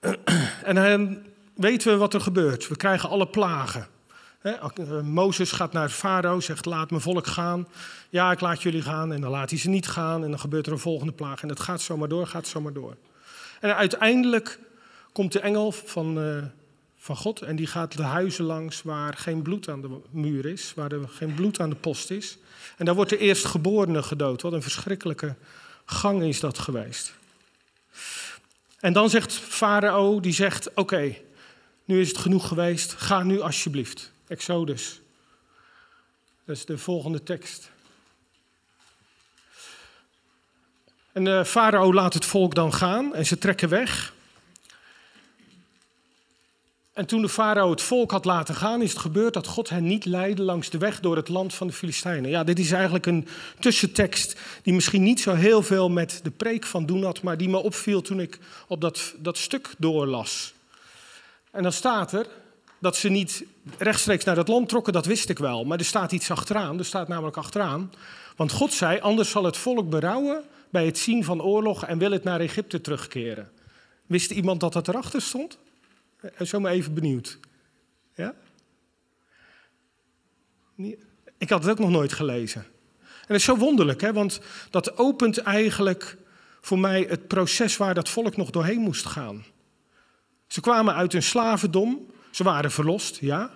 En 0.64 0.76
hij, 0.76 1.18
weten 1.58 1.92
we 1.92 1.96
wat 1.96 2.14
er 2.14 2.20
gebeurt. 2.20 2.68
We 2.68 2.76
krijgen 2.76 3.08
alle 3.08 3.26
plagen. 3.26 3.86
Eh, 4.40 5.00
Mozes 5.02 5.52
gaat 5.52 5.72
naar 5.72 5.88
Farao, 5.88 6.40
zegt 6.40 6.64
laat 6.64 6.90
mijn 6.90 7.02
volk 7.02 7.26
gaan. 7.26 7.68
Ja, 8.08 8.30
ik 8.30 8.40
laat 8.40 8.62
jullie 8.62 8.82
gaan. 8.82 9.12
En 9.12 9.20
dan 9.20 9.30
laat 9.30 9.50
hij 9.50 9.58
ze 9.58 9.68
niet 9.68 9.88
gaan. 9.88 10.24
En 10.24 10.30
dan 10.30 10.40
gebeurt 10.40 10.66
er 10.66 10.72
een 10.72 10.78
volgende 10.78 11.12
plaag. 11.12 11.42
En 11.42 11.48
dat 11.48 11.60
gaat 11.60 11.80
zomaar 11.80 12.08
door, 12.08 12.26
gaat 12.26 12.46
zomaar 12.46 12.72
door. 12.72 12.96
En 13.60 13.76
uiteindelijk 13.76 14.58
komt 15.12 15.32
de 15.32 15.40
engel 15.40 15.72
van, 15.72 16.18
uh, 16.18 16.42
van 16.96 17.16
God. 17.16 17.42
En 17.42 17.56
die 17.56 17.66
gaat 17.66 17.96
de 17.96 18.02
huizen 18.02 18.44
langs 18.44 18.82
waar 18.82 19.14
geen 19.16 19.42
bloed 19.42 19.68
aan 19.68 19.80
de 19.80 20.00
muur 20.10 20.46
is. 20.46 20.72
Waar 20.76 20.92
er 20.92 21.08
geen 21.08 21.34
bloed 21.34 21.60
aan 21.60 21.70
de 21.70 21.76
post 21.76 22.10
is. 22.10 22.38
En 22.76 22.84
daar 22.84 22.94
wordt 22.94 23.10
de 23.10 23.18
eerstgeborene 23.18 24.02
gedood. 24.02 24.42
Wat 24.42 24.52
een 24.52 24.62
verschrikkelijke 24.62 25.34
gang 25.84 26.22
is 26.22 26.40
dat 26.40 26.58
geweest. 26.58 27.14
En 28.80 28.92
dan 28.92 29.10
zegt 29.10 29.32
Farao, 29.32 30.20
die 30.20 30.32
zegt, 30.32 30.74
oké, 30.74 31.14
nu 31.88 32.00
is 32.00 32.08
het 32.08 32.18
genoeg 32.18 32.48
geweest. 32.48 32.92
Ga 32.92 33.22
nu 33.22 33.40
alsjeblieft. 33.40 34.12
Exodus. 34.26 35.00
Dat 36.44 36.56
is 36.56 36.64
de 36.64 36.78
volgende 36.78 37.22
tekst. 37.22 37.70
En 41.12 41.24
de 41.24 41.44
farao 41.44 41.92
laat 41.92 42.14
het 42.14 42.24
volk 42.24 42.54
dan 42.54 42.72
gaan 42.72 43.14
en 43.14 43.26
ze 43.26 43.38
trekken 43.38 43.68
weg. 43.68 44.14
En 46.92 47.06
toen 47.06 47.22
de 47.22 47.28
farao 47.28 47.70
het 47.70 47.82
volk 47.82 48.10
had 48.10 48.24
laten 48.24 48.54
gaan, 48.54 48.82
is 48.82 48.90
het 48.90 49.00
gebeurd 49.00 49.34
dat 49.34 49.46
God 49.46 49.68
hen 49.68 49.86
niet 49.86 50.04
leidde 50.04 50.42
langs 50.42 50.70
de 50.70 50.78
weg 50.78 51.00
door 51.00 51.16
het 51.16 51.28
land 51.28 51.54
van 51.54 51.66
de 51.66 51.72
Filistijnen. 51.72 52.30
Ja, 52.30 52.44
dit 52.44 52.58
is 52.58 52.72
eigenlijk 52.72 53.06
een 53.06 53.28
tussentekst 53.58 54.40
die 54.62 54.74
misschien 54.74 55.02
niet 55.02 55.20
zo 55.20 55.34
heel 55.34 55.62
veel 55.62 55.88
met 55.90 56.20
de 56.22 56.30
preek 56.30 56.64
van 56.64 56.86
doen 56.86 57.04
had, 57.04 57.22
maar 57.22 57.36
die 57.36 57.48
me 57.48 57.56
opviel 57.56 58.00
toen 58.00 58.20
ik 58.20 58.38
op 58.66 58.80
dat, 58.80 59.14
dat 59.18 59.38
stuk 59.38 59.74
doorlas. 59.78 60.56
En 61.58 61.64
dan 61.64 61.72
staat 61.72 62.12
er 62.12 62.26
dat 62.78 62.96
ze 62.96 63.08
niet 63.08 63.44
rechtstreeks 63.78 64.24
naar 64.24 64.34
dat 64.34 64.48
land 64.48 64.68
trokken, 64.68 64.92
dat 64.92 65.06
wist 65.06 65.28
ik 65.28 65.38
wel. 65.38 65.64
Maar 65.64 65.78
er 65.78 65.84
staat 65.84 66.12
iets 66.12 66.30
achteraan, 66.30 66.78
er 66.78 66.84
staat 66.84 67.08
namelijk 67.08 67.36
achteraan. 67.36 67.92
Want 68.36 68.52
God 68.52 68.72
zei, 68.72 69.00
anders 69.00 69.30
zal 69.30 69.44
het 69.44 69.56
volk 69.56 69.90
berouwen 69.90 70.44
bij 70.70 70.86
het 70.86 70.98
zien 70.98 71.24
van 71.24 71.42
oorlog 71.42 71.84
en 71.84 71.98
wil 71.98 72.10
het 72.10 72.24
naar 72.24 72.40
Egypte 72.40 72.80
terugkeren. 72.80 73.50
Wist 74.06 74.30
iemand 74.30 74.60
dat 74.60 74.72
dat 74.72 74.88
erachter 74.88 75.22
stond? 75.22 75.58
Eh, 76.20 76.46
zo 76.46 76.60
maar 76.60 76.72
even 76.72 76.94
benieuwd. 76.94 77.38
Ja? 78.14 78.34
Ik 81.38 81.50
had 81.50 81.62
het 81.62 81.70
ook 81.70 81.78
nog 81.78 81.90
nooit 81.90 82.12
gelezen. 82.12 82.60
En 83.00 83.26
dat 83.26 83.36
is 83.36 83.44
zo 83.44 83.56
wonderlijk, 83.56 84.00
hè? 84.00 84.12
want 84.12 84.40
dat 84.70 84.98
opent 84.98 85.38
eigenlijk 85.38 86.16
voor 86.60 86.78
mij 86.78 87.06
het 87.08 87.28
proces 87.28 87.76
waar 87.76 87.94
dat 87.94 88.08
volk 88.08 88.36
nog 88.36 88.50
doorheen 88.50 88.80
moest 88.80 89.06
gaan. 89.06 89.44
Ze 90.48 90.60
kwamen 90.60 90.94
uit 90.94 91.14
een 91.14 91.22
slavendom, 91.22 92.06
ze 92.30 92.42
waren 92.44 92.70
verlost, 92.70 93.18
ja. 93.20 93.50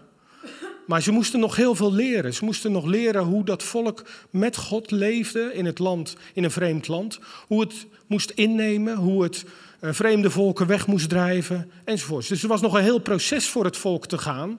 Maar 0.87 1.03
ze 1.03 1.13
moesten 1.13 1.41
nog 1.41 1.57
heel 1.57 1.75
veel 1.75 1.93
leren. 1.93 2.35
Ze 2.35 2.45
moesten 2.45 2.73
nog 2.73 2.85
leren 2.85 3.23
hoe 3.23 3.45
dat 3.45 3.63
volk 3.63 4.05
met 4.31 4.57
God 4.57 4.91
leefde 4.91 5.51
in 5.55 5.65
het 5.65 5.79
land, 5.79 6.17
in 6.33 6.45
een 6.45 6.51
vreemd 6.51 6.89
land. 6.89 7.19
Hoe 7.47 7.61
het 7.61 7.87
moest 8.07 8.31
innemen, 8.31 8.97
hoe 8.97 9.23
het 9.23 9.45
eh, 9.81 9.93
vreemde 9.93 10.31
volken 10.31 10.67
weg 10.67 10.87
moest 10.87 11.09
drijven 11.09 11.71
enzovoort. 11.85 12.29
Dus 12.29 12.43
er 12.43 12.49
was 12.49 12.61
nog 12.61 12.75
een 12.75 12.83
heel 12.83 12.99
proces 12.99 13.49
voor 13.49 13.65
het 13.65 13.77
volk 13.77 14.07
te 14.07 14.19
gaan. 14.19 14.59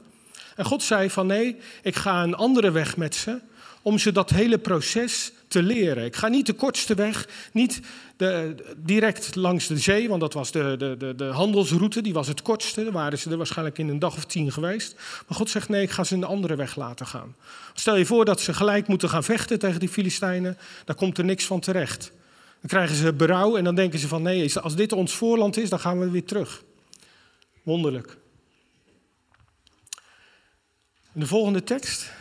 En 0.55 0.65
God 0.65 0.83
zei 0.83 1.09
van 1.09 1.27
nee, 1.27 1.57
ik 1.81 1.95
ga 1.95 2.23
een 2.23 2.35
andere 2.35 2.71
weg 2.71 2.97
met 2.97 3.15
ze 3.15 3.39
om 3.81 3.97
ze 3.97 4.11
dat 4.11 4.29
hele 4.29 4.57
proces 4.57 5.31
te 5.53 5.63
leren. 5.63 6.05
Ik 6.05 6.15
ga 6.15 6.27
niet 6.27 6.45
de 6.45 6.53
kortste 6.53 6.95
weg, 6.95 7.27
niet 7.51 7.79
de, 8.17 8.55
direct 8.77 9.35
langs 9.35 9.67
de 9.67 9.77
zee, 9.77 10.09
want 10.09 10.21
dat 10.21 10.33
was 10.33 10.51
de, 10.51 10.75
de, 10.77 10.95
de, 10.97 11.15
de 11.15 11.25
handelsroute, 11.25 12.01
die 12.01 12.13
was 12.13 12.27
het 12.27 12.41
kortste. 12.41 12.83
Daar 12.83 12.91
waren 12.91 13.19
ze 13.19 13.29
er 13.29 13.37
waarschijnlijk 13.37 13.77
in 13.77 13.89
een 13.89 13.99
dag 13.99 14.15
of 14.15 14.25
tien 14.25 14.51
geweest. 14.51 14.95
Maar 15.27 15.37
God 15.37 15.49
zegt 15.49 15.69
nee, 15.69 15.81
ik 15.81 15.91
ga 15.91 16.03
ze 16.03 16.15
een 16.15 16.23
andere 16.23 16.55
weg 16.55 16.75
laten 16.75 17.07
gaan. 17.07 17.35
Stel 17.73 17.95
je 17.95 18.05
voor 18.05 18.25
dat 18.25 18.41
ze 18.41 18.53
gelijk 18.53 18.87
moeten 18.87 19.09
gaan 19.09 19.23
vechten 19.23 19.59
tegen 19.59 19.79
die 19.79 19.89
Filistijnen, 19.89 20.57
daar 20.85 20.95
komt 20.95 21.17
er 21.17 21.25
niks 21.25 21.45
van 21.45 21.59
terecht. 21.59 22.11
Dan 22.59 22.69
krijgen 22.69 22.95
ze 22.95 23.13
berouw 23.13 23.57
en 23.57 23.63
dan 23.63 23.75
denken 23.75 23.99
ze 23.99 24.07
van 24.07 24.21
nee, 24.21 24.59
als 24.59 24.75
dit 24.75 24.91
ons 24.91 25.13
voorland 25.13 25.57
is, 25.57 25.69
dan 25.69 25.79
gaan 25.79 25.99
we 25.99 26.09
weer 26.09 26.25
terug. 26.25 26.63
Wonderlijk. 27.63 28.17
De 31.11 31.27
volgende 31.27 31.63
tekst. 31.63 32.11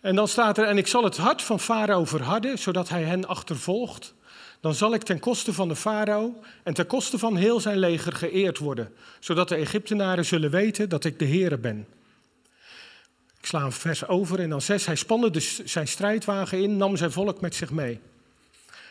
En 0.00 0.14
dan 0.14 0.28
staat 0.28 0.58
er, 0.58 0.64
en 0.64 0.78
ik 0.78 0.86
zal 0.86 1.04
het 1.04 1.16
hart 1.16 1.42
van 1.42 1.60
Farao 1.60 2.04
verharden, 2.04 2.58
zodat 2.58 2.88
hij 2.88 3.02
hen 3.02 3.28
achtervolgt. 3.28 4.14
Dan 4.60 4.74
zal 4.74 4.94
ik 4.94 5.02
ten 5.02 5.18
koste 5.18 5.52
van 5.52 5.68
de 5.68 5.76
farao 5.76 6.40
en 6.62 6.74
ten 6.74 6.86
koste 6.86 7.18
van 7.18 7.36
heel 7.36 7.60
zijn 7.60 7.78
leger 7.78 8.12
geëerd 8.12 8.58
worden, 8.58 8.92
zodat 9.18 9.48
de 9.48 9.54
Egyptenaren 9.54 10.24
zullen 10.24 10.50
weten 10.50 10.88
dat 10.88 11.04
ik 11.04 11.18
de 11.18 11.26
Heere 11.26 11.58
ben. 11.58 11.86
Ik 13.38 13.46
sla 13.46 13.62
een 13.62 13.72
vers 13.72 14.06
over 14.06 14.40
en 14.40 14.48
dan 14.50 14.60
zes. 14.60 14.86
Hij 14.86 14.94
spande 14.94 15.40
zijn 15.64 15.88
strijdwagen 15.88 16.62
in, 16.62 16.76
nam 16.76 16.96
zijn 16.96 17.12
volk 17.12 17.40
met 17.40 17.54
zich 17.54 17.70
mee. 17.70 18.00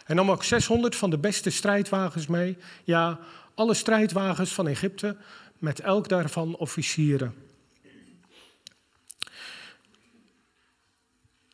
Hij 0.04 0.16
nam 0.16 0.32
ook 0.32 0.44
600 0.44 0.96
van 0.96 1.10
de 1.10 1.18
beste 1.18 1.50
strijdwagens 1.50 2.28
mee. 2.28 2.58
Ja, 2.84 3.20
alle 3.56 3.74
strijdwagens 3.74 4.54
van 4.54 4.68
Egypte, 4.68 5.16
met 5.58 5.80
elk 5.80 6.08
daarvan 6.08 6.56
officieren. 6.56 7.34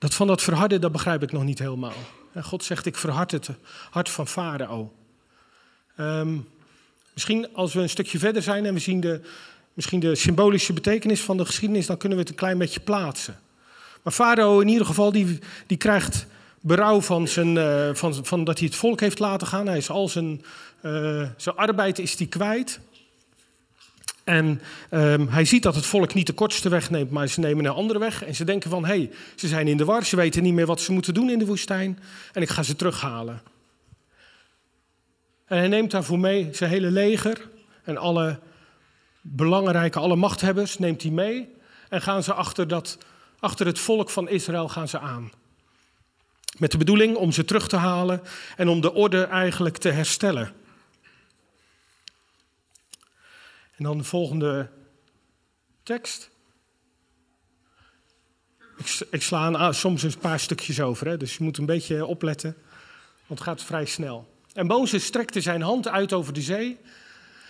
Dat 0.05 0.13
van 0.13 0.27
dat 0.27 0.41
verharden, 0.41 0.81
dat 0.81 0.91
begrijp 0.91 1.23
ik 1.23 1.31
nog 1.31 1.43
niet 1.43 1.59
helemaal. 1.59 1.93
God 2.41 2.63
zegt, 2.63 2.85
ik 2.85 2.95
verhard 2.95 3.31
het 3.31 3.49
hart 3.89 4.09
van 4.09 4.27
Farao. 4.27 4.93
Um, 5.99 6.47
misschien 7.13 7.47
als 7.53 7.73
we 7.73 7.81
een 7.81 7.89
stukje 7.89 8.19
verder 8.19 8.41
zijn 8.41 8.65
en 8.65 8.73
we 8.73 8.79
zien 8.79 8.99
de, 8.99 9.21
misschien 9.73 9.99
de 9.99 10.15
symbolische 10.15 10.73
betekenis 10.73 11.21
van 11.21 11.37
de 11.37 11.45
geschiedenis, 11.45 11.85
dan 11.85 11.97
kunnen 11.97 12.17
we 12.17 12.23
het 12.23 12.31
een 12.31 12.39
klein 12.39 12.57
beetje 12.57 12.79
plaatsen. 12.79 13.39
Maar 14.03 14.13
Farao 14.13 14.59
in 14.59 14.67
ieder 14.67 14.85
geval, 14.85 15.11
die, 15.11 15.39
die 15.67 15.77
krijgt 15.77 16.25
berouw 16.59 17.01
van, 17.01 17.27
zijn, 17.27 17.55
uh, 17.55 17.89
van, 17.93 18.25
van 18.25 18.43
dat 18.43 18.57
hij 18.57 18.67
het 18.67 18.77
volk 18.77 18.99
heeft 18.99 19.19
laten 19.19 19.47
gaan. 19.47 19.67
Hij 19.67 19.77
is 19.77 19.89
al 19.89 20.09
zijn, 20.09 20.43
uh, 20.81 21.29
zijn 21.37 21.55
arbeid 21.55 21.99
is 21.99 22.15
die 22.15 22.27
kwijt. 22.27 22.79
En 24.25 24.61
um, 24.91 25.27
hij 25.27 25.45
ziet 25.45 25.63
dat 25.63 25.75
het 25.75 25.85
volk 25.85 26.13
niet 26.13 26.27
de 26.27 26.33
kortste 26.33 26.69
weg 26.69 26.89
neemt, 26.89 27.11
maar 27.11 27.27
ze 27.27 27.39
nemen 27.39 27.65
een 27.65 27.71
andere 27.71 27.99
weg. 27.99 28.23
En 28.23 28.35
ze 28.35 28.43
denken 28.43 28.69
van, 28.69 28.85
hé, 28.85 28.95
hey, 28.95 29.11
ze 29.35 29.47
zijn 29.47 29.67
in 29.67 29.77
de 29.77 29.85
war, 29.85 30.05
ze 30.05 30.15
weten 30.15 30.43
niet 30.43 30.53
meer 30.53 30.65
wat 30.65 30.81
ze 30.81 30.91
moeten 30.91 31.13
doen 31.13 31.29
in 31.29 31.39
de 31.39 31.45
woestijn. 31.45 31.99
En 32.33 32.41
ik 32.41 32.49
ga 32.49 32.63
ze 32.63 32.75
terughalen. 32.75 33.41
En 35.45 35.57
hij 35.57 35.67
neemt 35.67 35.91
daarvoor 35.91 36.19
mee 36.19 36.49
zijn 36.51 36.69
hele 36.69 36.91
leger 36.91 37.49
en 37.83 37.97
alle 37.97 38.39
belangrijke, 39.21 39.99
alle 39.99 40.15
machthebbers 40.15 40.77
neemt 40.77 41.01
hij 41.01 41.11
mee. 41.11 41.53
En 41.89 42.01
gaan 42.01 42.23
ze 42.23 42.33
achter, 42.33 42.67
dat, 42.67 42.97
achter 43.39 43.65
het 43.65 43.79
volk 43.79 44.09
van 44.09 44.29
Israël 44.29 44.69
gaan 44.69 44.87
ze 44.87 44.99
aan. 44.99 45.31
Met 46.57 46.71
de 46.71 46.77
bedoeling 46.77 47.15
om 47.15 47.31
ze 47.31 47.45
terug 47.45 47.67
te 47.67 47.75
halen 47.75 48.21
en 48.55 48.67
om 48.67 48.81
de 48.81 48.93
orde 48.93 49.23
eigenlijk 49.23 49.77
te 49.77 49.89
herstellen. 49.89 50.53
En 53.75 53.83
dan 53.83 53.97
de 53.97 54.03
volgende 54.03 54.69
tekst. 55.83 56.29
Ik, 58.77 59.07
ik 59.11 59.21
sla 59.21 59.71
soms 59.71 60.03
een 60.03 60.17
paar 60.17 60.39
stukjes 60.39 60.81
over, 60.81 61.07
hè, 61.07 61.17
dus 61.17 61.37
je 61.37 61.43
moet 61.43 61.57
een 61.57 61.65
beetje 61.65 62.05
opletten, 62.05 62.55
want 63.27 63.39
het 63.39 63.47
gaat 63.49 63.63
vrij 63.63 63.85
snel. 63.85 64.33
En 64.53 64.65
Mozes 64.65 65.05
strekte 65.05 65.41
zijn 65.41 65.61
hand 65.61 65.87
uit 65.87 66.13
over 66.13 66.33
de 66.33 66.41
zee. 66.41 66.77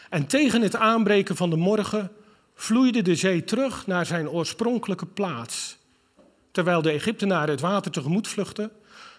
En 0.10 0.27
tegen 0.27 0.62
het 0.62 0.75
aanbreken 0.75 1.36
van 1.36 1.50
de 1.50 1.55
morgen 1.55 2.12
vloeide 2.53 3.01
de 3.01 3.15
zee 3.15 3.44
terug 3.44 3.88
naar 3.88 4.05
zijn 4.05 4.29
oorspronkelijke 4.29 5.05
plaats. 5.05 5.77
Terwijl 6.51 6.82
de 6.82 6.91
Egyptenaren 6.91 7.50
het 7.50 7.62
water 7.62 7.91
tegemoet 7.91 8.27
vluchtten, 8.27 8.72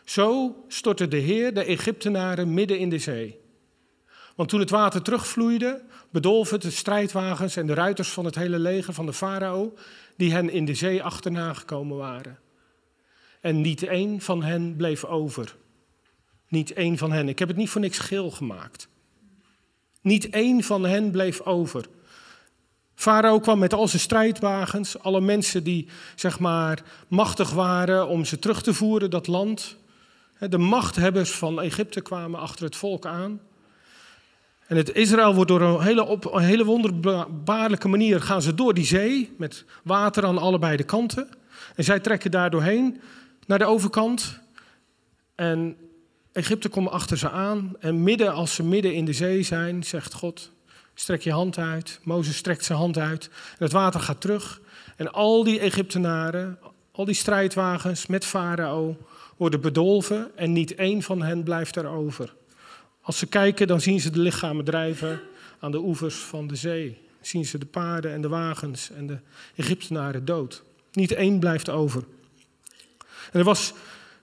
zo 0.04 0.56
stortte 0.68 1.08
de 1.08 1.16
Heer 1.16 1.54
de 1.54 1.64
Egyptenaren 1.64 2.54
midden 2.54 2.78
in 2.78 2.90
de 2.90 2.98
zee. 2.98 3.40
Want 4.34 4.48
toen 4.48 4.60
het 4.60 4.70
water 4.70 5.02
terugvloeide, 5.02 5.82
bedolven 6.16 6.60
de 6.60 6.70
strijdwagens 6.70 7.56
en 7.56 7.66
de 7.66 7.74
ruiters 7.74 8.08
van 8.08 8.24
het 8.24 8.34
hele 8.34 8.58
leger 8.58 8.94
van 8.94 9.06
de 9.06 9.12
farao, 9.12 9.74
die 10.16 10.32
hen 10.32 10.50
in 10.50 10.64
de 10.64 10.74
zee 10.74 11.02
achterna 11.02 11.52
gekomen 11.52 11.96
waren. 11.96 12.38
En 13.40 13.60
niet 13.60 13.82
één 13.82 14.20
van 14.20 14.42
hen 14.42 14.76
bleef 14.76 15.04
over. 15.04 15.56
Niet 16.48 16.72
één 16.72 16.98
van 16.98 17.12
hen. 17.12 17.28
Ik 17.28 17.38
heb 17.38 17.48
het 17.48 17.56
niet 17.56 17.70
voor 17.70 17.80
niks 17.80 17.98
geel 17.98 18.30
gemaakt. 18.30 18.88
Niet 20.00 20.30
één 20.30 20.62
van 20.62 20.84
hen 20.84 21.10
bleef 21.10 21.40
over. 21.40 21.86
Farao 22.94 23.38
kwam 23.38 23.58
met 23.58 23.74
al 23.74 23.88
zijn 23.88 24.02
strijdwagens, 24.02 24.98
alle 24.98 25.20
mensen 25.20 25.64
die 25.64 25.88
zeg 26.14 26.38
maar 26.38 26.82
machtig 27.08 27.50
waren 27.50 28.08
om 28.08 28.24
ze 28.24 28.38
terug 28.38 28.62
te 28.62 28.74
voeren, 28.74 29.10
dat 29.10 29.26
land. 29.26 29.76
De 30.38 30.58
machthebbers 30.58 31.30
van 31.30 31.60
Egypte 31.60 32.00
kwamen 32.00 32.40
achter 32.40 32.64
het 32.64 32.76
volk 32.76 33.06
aan. 33.06 33.40
En 34.66 34.76
het 34.76 34.94
Israël 34.94 35.34
wordt 35.34 35.50
door 35.50 35.60
een 35.60 35.80
hele, 35.80 36.04
op 36.04 36.34
een 36.34 36.42
hele 36.42 36.64
wonderbaarlijke 36.64 37.88
manier 37.88 38.20
gaan 38.20 38.42
ze 38.42 38.54
door 38.54 38.74
die 38.74 38.84
zee 38.84 39.34
met 39.38 39.64
water 39.84 40.24
aan 40.24 40.38
allebei 40.38 40.76
de 40.76 40.84
kanten. 40.84 41.28
En 41.74 41.84
zij 41.84 42.00
trekken 42.00 42.30
daar 42.30 42.50
doorheen 42.50 43.00
naar 43.46 43.58
de 43.58 43.64
overkant. 43.64 44.40
En 45.34 45.76
Egypte 46.32 46.68
komt 46.68 46.88
achter 46.88 47.18
ze 47.18 47.30
aan. 47.30 47.72
En 47.80 48.02
midden 48.02 48.32
als 48.32 48.54
ze 48.54 48.62
midden 48.62 48.94
in 48.94 49.04
de 49.04 49.12
zee 49.12 49.42
zijn, 49.42 49.84
zegt 49.84 50.14
God: 50.14 50.50
strek 50.94 51.22
je 51.22 51.32
hand 51.32 51.58
uit. 51.58 52.00
Mozes 52.02 52.36
strekt 52.36 52.64
zijn 52.64 52.78
hand 52.78 52.98
uit. 52.98 53.30
Het 53.58 53.72
water 53.72 54.00
gaat 54.00 54.20
terug. 54.20 54.60
En 54.96 55.12
al 55.12 55.44
die 55.44 55.60
Egyptenaren, 55.60 56.58
al 56.92 57.04
die 57.04 57.14
strijdwagens 57.14 58.06
met 58.06 58.24
Farao 58.24 58.96
worden 59.36 59.60
bedolven. 59.60 60.30
En 60.36 60.52
niet 60.52 60.74
één 60.74 61.02
van 61.02 61.22
hen 61.22 61.42
blijft 61.42 61.76
er 61.76 61.86
over. 61.86 62.34
Als 63.06 63.18
ze 63.18 63.26
kijken, 63.26 63.66
dan 63.66 63.80
zien 63.80 64.00
ze 64.00 64.10
de 64.10 64.18
lichamen 64.18 64.64
drijven 64.64 65.20
aan 65.60 65.70
de 65.70 65.78
oevers 65.78 66.14
van 66.14 66.46
de 66.46 66.56
zee. 66.56 66.98
Zien 67.20 67.44
ze 67.44 67.58
de 67.58 67.66
paarden 67.66 68.12
en 68.12 68.20
de 68.20 68.28
wagens 68.28 68.90
en 68.90 69.06
de 69.06 69.18
Egyptenaren 69.56 70.24
dood. 70.24 70.62
Niet 70.92 71.12
één 71.12 71.38
blijft 71.38 71.70
over. 71.70 72.04
Er 73.32 73.44
was 73.44 73.72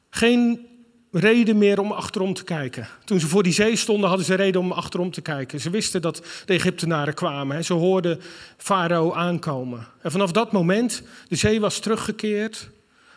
geen 0.10 0.68
reden 1.12 1.58
meer 1.58 1.80
om 1.80 1.92
achterom 1.92 2.34
te 2.34 2.44
kijken. 2.44 2.88
Toen 3.06 3.20
ze 3.20 3.28
voor 3.28 3.44
die 3.44 3.54
zee 3.54 3.76
stonden, 3.76 4.08
hadden 4.08 4.26
ze 4.26 4.36
reden 4.36 4.62
om 4.62 4.72
achterom 4.72 5.12
te 5.12 5.22
kijken. 5.22 5.60
Ze 5.60 5.70
wisten 5.70 6.02
dat 6.02 6.26
de 6.46 6.54
Egyptenaren 6.54 7.14
kwamen. 7.14 7.66
Ze 7.66 7.74
hoorden 7.74 8.22
Farao 8.58 9.14
aankomen. 9.14 9.88
En 10.02 10.12
vanaf 10.12 10.32
dat 10.32 10.52
moment, 10.52 11.04
de 11.28 11.36
zee 11.36 11.60
was 11.60 11.80
teruggekeerd, 11.80 12.70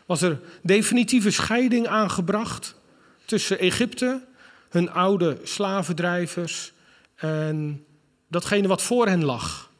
was 0.07 0.23
er 0.23 0.41
definitieve 0.63 1.31
scheiding 1.31 1.87
aangebracht 1.87 2.75
tussen 3.25 3.59
Egypte, 3.59 4.21
hun 4.69 4.91
oude 4.91 5.39
slavendrijvers 5.43 6.73
en 7.15 7.85
datgene 8.29 8.69
wat 8.69 8.83
voor 8.83 9.07
hen 9.07 9.25
lag. 9.25 9.71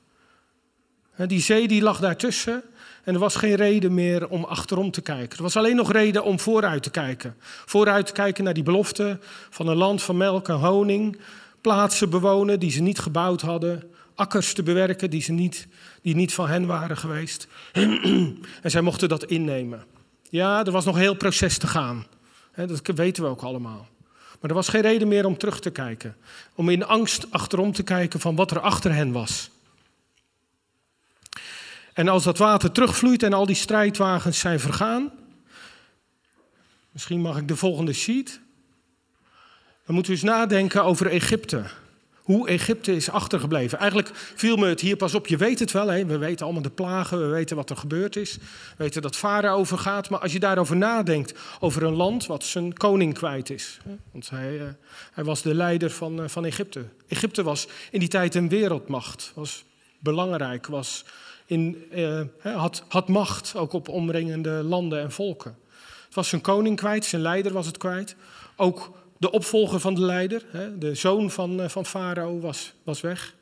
Die 1.27 1.41
zee 1.41 1.69
die 1.69 1.83
lag 1.83 2.01
daartussen 2.01 2.63
en 3.05 3.15
er 3.15 3.21
was 3.21 3.37
geen 3.37 3.55
reden 3.55 3.95
meer 3.95 4.29
om 4.29 4.45
achterom 4.45 4.91
te 4.91 5.01
kijken. 5.01 5.37
Er 5.37 5.43
was 5.43 5.57
alleen 5.57 5.77
nog 5.77 5.93
reden 5.93 6.25
om 6.25 6.41
vooruit 6.41 6.83
te 6.83 6.91
kijken. 6.91 7.37
Vooruit 7.41 8.07
te 8.07 8.13
kijken 8.13 8.45
naar 8.45 8.55
die 8.55 8.63
belofte 8.63 9.19
van 9.51 9.69
een 9.69 9.77
land 9.77 10.03
van 10.03 10.17
melk 10.17 10.49
en 10.49 10.55
honing. 10.55 11.19
Plaatsen 11.61 12.11
bewonen 12.11 12.61
die 12.61 12.71
ze 12.71 12.83
niet 12.83 12.99
gebouwd 12.99 13.41
hadden. 13.41 13.91
Akkers 14.15 14.53
te 14.53 14.63
bewerken 14.63 15.11
die, 15.11 15.23
ze 15.23 15.33
niet, 15.33 15.67
die 16.03 16.15
niet 16.15 16.35
van 16.35 16.49
hen 16.49 16.67
waren 16.67 16.97
geweest. 16.97 17.49
en 18.63 18.71
zij 18.71 18.81
mochten 18.81 19.09
dat 19.09 19.25
innemen. 19.25 19.85
Ja, 20.31 20.65
er 20.65 20.73
was 20.73 20.85
nog 20.85 20.95
een 20.95 21.01
heel 21.01 21.17
proces 21.17 21.59
te 21.59 21.67
gaan. 21.67 22.07
Dat 22.55 22.81
weten 22.95 23.23
we 23.23 23.29
ook 23.29 23.43
allemaal. 23.43 23.89
Maar 24.47 24.55
er 24.55 24.61
was 24.63 24.71
geen 24.71 24.83
reden 24.83 25.09
meer 25.09 25.27
om 25.27 25.39
terug 25.39 25.61
te 25.61 25.71
kijken. 25.71 26.17
Om 26.55 26.69
in 26.69 26.85
angst 26.85 27.31
achterom 27.31 27.73
te 27.73 27.83
kijken 27.83 28.21
van 28.21 28.37
wat 28.37 28.51
er 28.51 28.61
achter 28.61 28.95
hen 28.95 29.13
was. 29.13 29.51
En 31.93 32.09
als 32.09 32.25
dat 32.25 32.39
water 32.39 32.73
terugvloeit 32.73 33.23
en 33.23 33.33
al 33.33 33.47
die 33.47 33.57
strijdwagens 33.57 34.39
zijn 34.39 34.61
vergaan. 34.61 35.11
Misschien 36.91 37.21
mag 37.21 37.37
ik 37.37 37.49
de 37.49 37.57
volgende 37.57 37.93
sheet. 37.93 38.41
Dan 39.85 39.95
moeten 39.95 40.13
we 40.13 40.19
eens 40.19 40.31
nadenken 40.31 40.85
over 40.85 41.07
Egypte. 41.07 41.65
Hoe 42.27 42.49
Egypte 42.49 42.95
is 42.97 43.11
achtergebleven. 43.11 43.79
Eigenlijk 43.79 44.11
viel 44.15 44.57
me 44.57 44.67
het 44.67 44.81
hier 44.81 44.97
pas 44.97 45.15
op. 45.15 45.27
Je 45.27 45.37
weet 45.37 45.59
het 45.59 45.73
wel, 45.73 45.89
hè? 45.89 46.07
we 46.07 46.19
weten 46.19 46.45
allemaal 46.45 46.63
de 46.63 46.71
plagen, 46.71 47.19
we 47.19 47.27
weten 47.27 47.57
wat 47.57 47.71
er 47.71 47.77
gebeurd 47.77 48.17
is. 48.17 48.35
We 48.37 48.75
weten 48.77 49.03
dat 49.03 49.17
Farao 49.17 49.59
overgaat. 49.59 50.11
Maar 50.11 50.21
als 50.21 50.33
je 50.33 50.39
daarover 50.39 50.77
nadenkt, 50.77 51.39
over 51.61 51.83
een 51.83 51.95
land 51.95 52.27
wat 52.27 52.45
zijn 52.45 52.73
koning 52.73 53.15
kwijt 53.15 53.51
is. 53.51 53.79
Hè? 53.85 53.97
Want 54.13 54.31
hij, 54.31 54.53
uh, 54.53 54.63
hij, 55.13 55.25
was 55.25 55.43
de 55.43 55.55
leider 55.55 55.91
van, 55.91 56.21
uh, 56.21 56.29
van 56.29 56.45
Egypte. 56.45 56.85
Egypte 57.09 57.43
was 57.43 57.69
in 57.91 58.01
die 58.01 58.09
tijd 58.09 58.35
een 58.35 58.49
wereldmacht. 58.49 59.33
Was 59.35 59.65
belangrijk, 59.99 60.67
was 60.67 61.05
in, 61.47 61.85
uh, 61.95 62.21
had, 62.43 62.85
had 62.89 63.09
macht 63.09 63.57
ook 63.57 63.73
op 63.73 63.89
omringende 63.89 64.51
landen 64.51 65.01
en 65.01 65.13
volken. 65.13 65.57
Het 66.07 66.15
was 66.15 66.29
zijn 66.29 66.41
koning 66.41 66.77
kwijt, 66.77 67.05
zijn 67.05 67.23
leider 67.23 67.53
was 67.53 67.67
het 67.67 67.79
kwijt. 67.79 68.17
Ook 68.57 68.91
de 69.19 69.31
opvolger 69.31 69.81
van 69.81 69.95
de 69.95 70.01
leider, 70.01 70.43
de 70.79 70.95
zoon 70.95 71.31
van, 71.31 71.61
eh, 71.61 71.69
van 71.69 71.87
Farao, 71.87 72.41
was, 72.41 72.73
was 72.83 73.01
weg. 73.01 73.35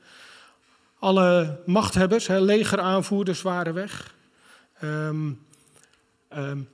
Alle 0.98 1.58
machthebbers, 1.66 2.26
legeraanvoerders 2.26 3.42
waren 3.42 3.74
weg. 3.74 4.14
Um, 4.82 5.42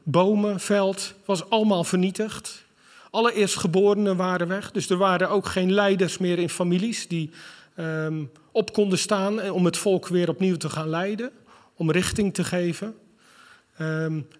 bomen, 0.02 0.60
veld, 0.60 1.14
was 1.24 1.50
allemaal 1.50 1.84
vernietigd. 1.84 2.64
Alle 3.10 3.32
eerstgeborenen 3.32 4.16
waren 4.16 4.48
weg. 4.48 4.70
Dus 4.70 4.90
er 4.90 4.96
waren 4.96 5.30
ook 5.30 5.46
geen 5.46 5.72
leiders 5.72 6.18
meer 6.18 6.38
in 6.38 6.48
families 6.48 7.08
die 7.08 7.30
um, 7.76 8.30
op 8.52 8.72
konden 8.72 8.98
staan 8.98 9.50
om 9.50 9.64
het 9.64 9.76
volk 9.76 10.08
weer 10.08 10.28
opnieuw 10.28 10.56
te 10.56 10.68
gaan 10.68 10.88
leiden. 10.88 11.30
Om 11.74 11.90
richting 11.90 12.34
te 12.34 12.44
geven. 12.44 12.94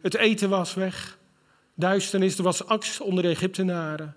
het 0.01 0.15
eten 0.15 0.49
was 0.49 0.75
weg. 0.75 1.19
Duisternis, 1.75 2.39
er 2.39 2.45
was 2.45 2.67
angst 2.67 3.01
onder 3.01 3.23
de 3.23 3.29
Egyptenaren. 3.29 4.15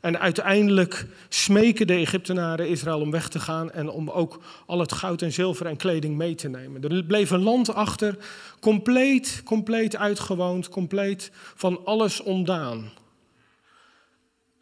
En 0.00 0.18
uiteindelijk 0.18 1.06
smeken 1.28 1.86
de 1.86 1.94
Egyptenaren 1.94 2.68
Israël 2.68 3.00
om 3.00 3.10
weg 3.10 3.28
te 3.28 3.40
gaan 3.40 3.70
en 3.70 3.88
om 3.88 4.10
ook 4.10 4.40
al 4.66 4.80
het 4.80 4.92
goud 4.92 5.22
en 5.22 5.32
zilver 5.32 5.66
en 5.66 5.76
kleding 5.76 6.16
mee 6.16 6.34
te 6.34 6.48
nemen. 6.48 6.82
Er 6.82 7.04
bleef 7.04 7.30
een 7.30 7.42
land 7.42 7.74
achter, 7.74 8.16
compleet, 8.60 9.42
compleet 9.44 9.96
uitgewoond, 9.96 10.68
compleet 10.68 11.30
van 11.54 11.84
alles 11.84 12.20
ontdaan. 12.20 12.90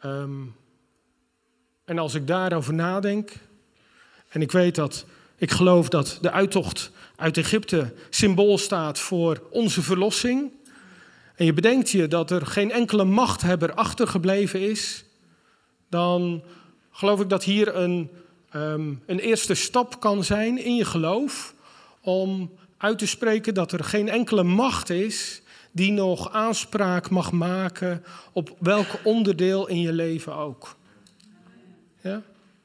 Um, 0.04 0.54
en 1.84 1.98
als 1.98 2.14
ik 2.14 2.26
daarover 2.26 2.74
nadenk, 2.74 3.32
en 4.28 4.42
ik 4.42 4.52
weet 4.52 4.74
dat, 4.74 5.04
ik 5.36 5.50
geloof 5.50 5.88
dat 5.88 6.18
de 6.20 6.30
uittocht 6.30 6.90
uit 7.16 7.36
Egypte 7.36 7.94
symbool 8.10 8.58
staat 8.58 8.98
voor 8.98 9.42
onze 9.50 9.82
verlossing. 9.82 10.52
En 11.34 11.44
je 11.44 11.52
bedenkt 11.52 11.90
je 11.90 12.08
dat 12.08 12.30
er 12.30 12.46
geen 12.46 12.70
enkele 12.70 13.04
machthebber 13.04 13.74
achtergebleven 13.74 14.60
is 14.60 15.04
dan 15.88 16.42
geloof 16.90 17.20
ik 17.20 17.28
dat 17.28 17.44
hier 17.44 17.76
een, 17.76 18.10
um, 18.54 19.02
een 19.06 19.18
eerste 19.18 19.54
stap 19.54 20.00
kan 20.00 20.24
zijn 20.24 20.64
in 20.64 20.76
je 20.76 20.84
geloof 20.84 21.54
om 22.00 22.50
uit 22.76 22.98
te 22.98 23.06
spreken 23.06 23.54
dat 23.54 23.72
er 23.72 23.84
geen 23.84 24.08
enkele 24.08 24.42
macht 24.42 24.90
is 24.90 25.42
die 25.72 25.92
nog 25.92 26.32
aanspraak 26.32 27.10
mag 27.10 27.32
maken 27.32 28.04
op 28.32 28.56
welk 28.58 28.86
onderdeel 29.04 29.68
in 29.68 29.80
je 29.80 29.92
leven 29.92 30.34
ook. 30.34 30.76
Ja? 32.00 32.22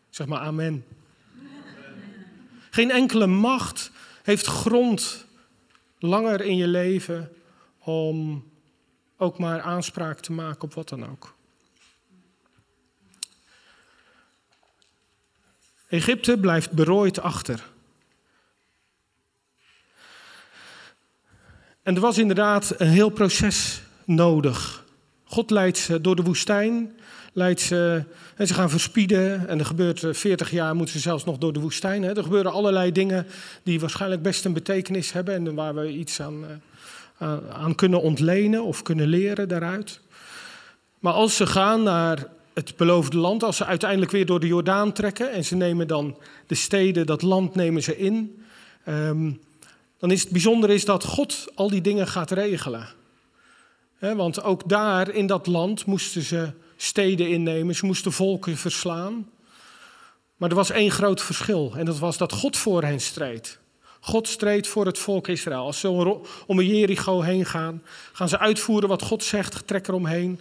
Zeg 0.10 0.28
maar 0.28 0.40
amen. 0.40 0.86
Geen 2.70 2.92
enkele 2.92 3.28
macht 3.28 3.92
heeft 4.24 4.46
grond 4.46 5.26
langer 6.00 6.42
in 6.42 6.56
je 6.56 6.68
leven 6.68 7.32
om 7.80 8.44
ook 9.18 9.38
maar 9.38 9.62
aanspraak 9.62 10.20
te 10.20 10.32
maken 10.32 10.64
op 10.64 10.74
wat 10.74 10.90
dan 10.90 11.10
ook. 11.10 11.36
Egypte 15.94 16.38
blijft 16.38 16.72
berooid 16.72 17.20
achter. 17.20 17.64
En 21.84 21.96
er 21.96 22.02
was 22.02 22.18
inderdaad 22.18 22.74
een 22.78 22.88
heel 22.88 23.10
proces 23.10 23.82
nodig. 24.06 24.84
God 25.24 25.52
leidt 25.52 25.78
ze 25.78 26.02
door 26.02 26.16
de 26.16 26.24
woestijn, 26.24 26.96
leidt 27.34 27.62
ze, 27.62 28.04
en 28.36 28.48
ze 28.48 28.54
gaan 28.54 28.70
verspieden. 28.70 29.48
En 29.48 29.60
er 29.60 29.66
gebeurt 29.66 30.06
40 30.12 30.48
eh, 30.48 30.54
jaar, 30.54 30.76
moeten 30.76 30.96
ze 30.96 31.02
zelfs 31.02 31.26
nog 31.26 31.38
door 31.38 31.54
de 31.54 31.60
woestijn. 31.60 32.04
Er 32.04 32.24
gebeuren 32.24 32.52
allerlei 32.52 32.92
dingen 32.92 33.28
die 33.64 33.80
waarschijnlijk 33.80 34.22
best 34.22 34.46
een 34.46 34.54
betekenis 34.54 35.12
hebben 35.12 35.34
en 35.36 35.56
waar 35.56 35.76
we 35.76 35.90
iets 35.90 36.22
aan, 36.22 36.62
eh, 37.18 37.38
aan 37.52 37.76
kunnen 37.76 38.02
ontlenen 38.02 38.64
of 38.64 38.82
kunnen 38.82 39.08
leren 39.08 39.48
daaruit. 39.48 40.00
Maar 41.00 41.14
als 41.14 41.36
ze 41.36 41.46
gaan 41.46 41.84
naar 41.84 42.28
het 42.54 42.76
beloofde 42.76 43.18
land, 43.18 43.44
als 43.44 43.58
ze 43.58 43.66
uiteindelijk 43.66 44.12
weer 44.12 44.26
door 44.26 44.40
de 44.40 44.48
Jordaan 44.48 44.94
trekken 44.94 45.32
en 45.32 45.46
ze 45.46 45.56
nemen 45.56 45.88
dan 45.88 46.18
de 46.48 46.56
steden, 46.56 47.06
dat 47.06 47.22
land 47.22 47.56
nemen 47.56 47.84
ze 47.84 47.98
in, 47.98 48.44
um, 48.88 49.42
dan 49.98 50.12
is 50.12 50.22
het 50.22 50.32
bijzonder 50.32 50.70
is 50.70 50.86
dat 50.86 51.04
God 51.04 51.48
al 51.56 51.70
die 51.70 51.82
dingen 51.82 52.08
gaat 52.08 52.32
regelen. 52.32 52.88
want 54.00 54.44
ook 54.44 54.70
daar 54.70 55.10
in 55.10 55.28
dat 55.28 55.48
land 55.48 55.86
moesten 55.86 56.22
ze 56.22 56.52
steden 56.76 57.30
innemen, 57.30 57.76
ze 57.76 57.86
moesten 57.86 58.12
volken 58.12 58.58
verslaan. 58.58 59.30
Maar 60.36 60.50
er 60.50 60.56
was 60.56 60.70
één 60.70 60.92
groot 60.92 61.22
verschil 61.22 61.74
en 61.76 61.86
dat 61.86 62.00
was 62.00 62.18
dat 62.18 62.34
God 62.34 62.58
voor 62.58 62.84
hen 62.84 63.00
streed. 63.00 63.60
God 64.06 64.28
streed 64.28 64.68
voor 64.68 64.86
het 64.86 64.98
volk 64.98 65.28
Israël. 65.28 65.66
Als 65.66 65.80
ze 65.80 66.20
om 66.48 66.62
Jericho 66.62 67.22
heen 67.22 67.46
gaan, 67.46 67.84
gaan 68.14 68.30
ze 68.30 68.40
uitvoeren 68.40 68.90
wat 68.90 69.02
God 69.02 69.24
zegt, 69.24 69.68
trek 69.68 69.88
eromheen. 69.88 70.40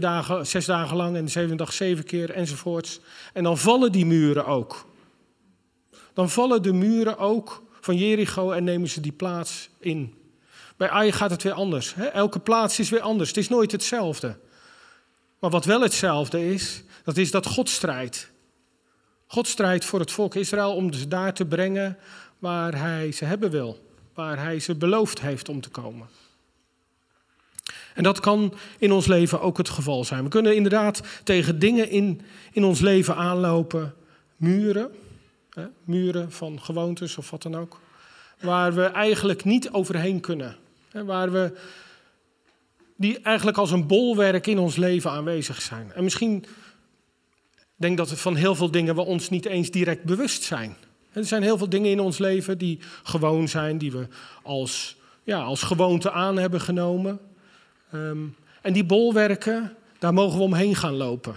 Dagen, 0.00 0.46
zes 0.46 0.64
dagen 0.64 0.96
lang 0.96 1.16
en 1.16 1.28
zeven 1.28 1.56
dag 1.56 1.72
zeven 1.72 2.04
keer 2.04 2.30
enzovoorts. 2.30 3.00
En 3.32 3.42
dan 3.42 3.58
vallen 3.58 3.92
die 3.92 4.06
muren 4.06 4.46
ook. 4.46 4.86
Dan 6.12 6.30
vallen 6.30 6.62
de 6.62 6.72
muren 6.72 7.18
ook 7.18 7.62
van 7.80 7.96
Jericho 7.96 8.50
en 8.50 8.64
nemen 8.64 8.88
ze 8.88 9.00
die 9.00 9.12
plaats 9.12 9.68
in. 9.78 10.14
Bij 10.76 10.90
Ai 10.90 11.12
gaat 11.12 11.30
het 11.30 11.42
weer 11.42 11.52
anders. 11.52 11.94
Elke 12.12 12.38
plaats 12.38 12.78
is 12.78 12.90
weer 12.90 13.00
anders. 13.00 13.28
Het 13.28 13.38
is 13.38 13.48
nooit 13.48 13.72
hetzelfde. 13.72 14.38
Maar 15.38 15.50
wat 15.50 15.64
wel 15.64 15.80
hetzelfde 15.80 16.52
is, 16.52 16.82
dat 17.04 17.16
is 17.16 17.30
dat 17.30 17.46
God 17.46 17.68
strijdt. 17.68 18.32
God 19.26 19.48
strijdt 19.48 19.84
voor 19.84 20.00
het 20.00 20.12
volk 20.12 20.34
Israël 20.34 20.74
om 20.74 20.92
ze 20.92 21.08
daar 21.08 21.34
te 21.34 21.46
brengen 21.46 21.98
waar 22.44 22.78
hij 22.78 23.12
ze 23.12 23.24
hebben 23.24 23.50
wil, 23.50 23.78
waar 24.14 24.38
hij 24.38 24.60
ze 24.60 24.74
beloofd 24.74 25.20
heeft 25.20 25.48
om 25.48 25.60
te 25.60 25.68
komen. 25.68 26.06
En 27.94 28.02
dat 28.02 28.20
kan 28.20 28.54
in 28.78 28.92
ons 28.92 29.06
leven 29.06 29.40
ook 29.40 29.58
het 29.58 29.68
geval 29.68 30.04
zijn. 30.04 30.22
We 30.22 30.28
kunnen 30.28 30.56
inderdaad 30.56 31.02
tegen 31.22 31.58
dingen 31.58 31.90
in, 31.90 32.20
in 32.52 32.64
ons 32.64 32.80
leven 32.80 33.16
aanlopen, 33.16 33.94
muren, 34.36 34.90
hè, 35.50 35.66
muren 35.84 36.32
van 36.32 36.60
gewoontes 36.60 37.16
of 37.18 37.30
wat 37.30 37.42
dan 37.42 37.56
ook, 37.56 37.80
waar 38.40 38.74
we 38.74 38.84
eigenlijk 38.84 39.44
niet 39.44 39.70
overheen 39.70 40.20
kunnen. 40.20 40.56
Hè, 40.90 41.04
waar 41.04 41.32
we, 41.32 41.58
die 42.96 43.18
eigenlijk 43.18 43.58
als 43.58 43.70
een 43.70 43.86
bolwerk 43.86 44.46
in 44.46 44.58
ons 44.58 44.76
leven 44.76 45.10
aanwezig 45.10 45.62
zijn. 45.62 45.92
En 45.92 46.04
misschien 46.04 46.44
denk 47.76 47.96
dat 47.96 48.20
van 48.20 48.36
heel 48.36 48.54
veel 48.54 48.70
dingen 48.70 48.94
we 48.94 49.04
ons 49.04 49.30
niet 49.30 49.46
eens 49.46 49.70
direct 49.70 50.04
bewust 50.04 50.42
zijn. 50.42 50.76
Er 51.14 51.24
zijn 51.24 51.42
heel 51.42 51.58
veel 51.58 51.68
dingen 51.68 51.90
in 51.90 52.00
ons 52.00 52.18
leven 52.18 52.58
die 52.58 52.78
gewoon 53.02 53.48
zijn, 53.48 53.78
die 53.78 53.92
we 53.92 54.06
als, 54.42 54.96
ja, 55.22 55.42
als 55.42 55.62
gewoonte 55.62 56.10
aan 56.10 56.36
hebben 56.36 56.60
genomen. 56.60 57.20
Um, 57.94 58.36
en 58.62 58.72
die 58.72 58.84
bolwerken, 58.84 59.76
daar 59.98 60.14
mogen 60.14 60.38
we 60.38 60.44
omheen 60.44 60.76
gaan 60.76 60.94
lopen. 60.94 61.36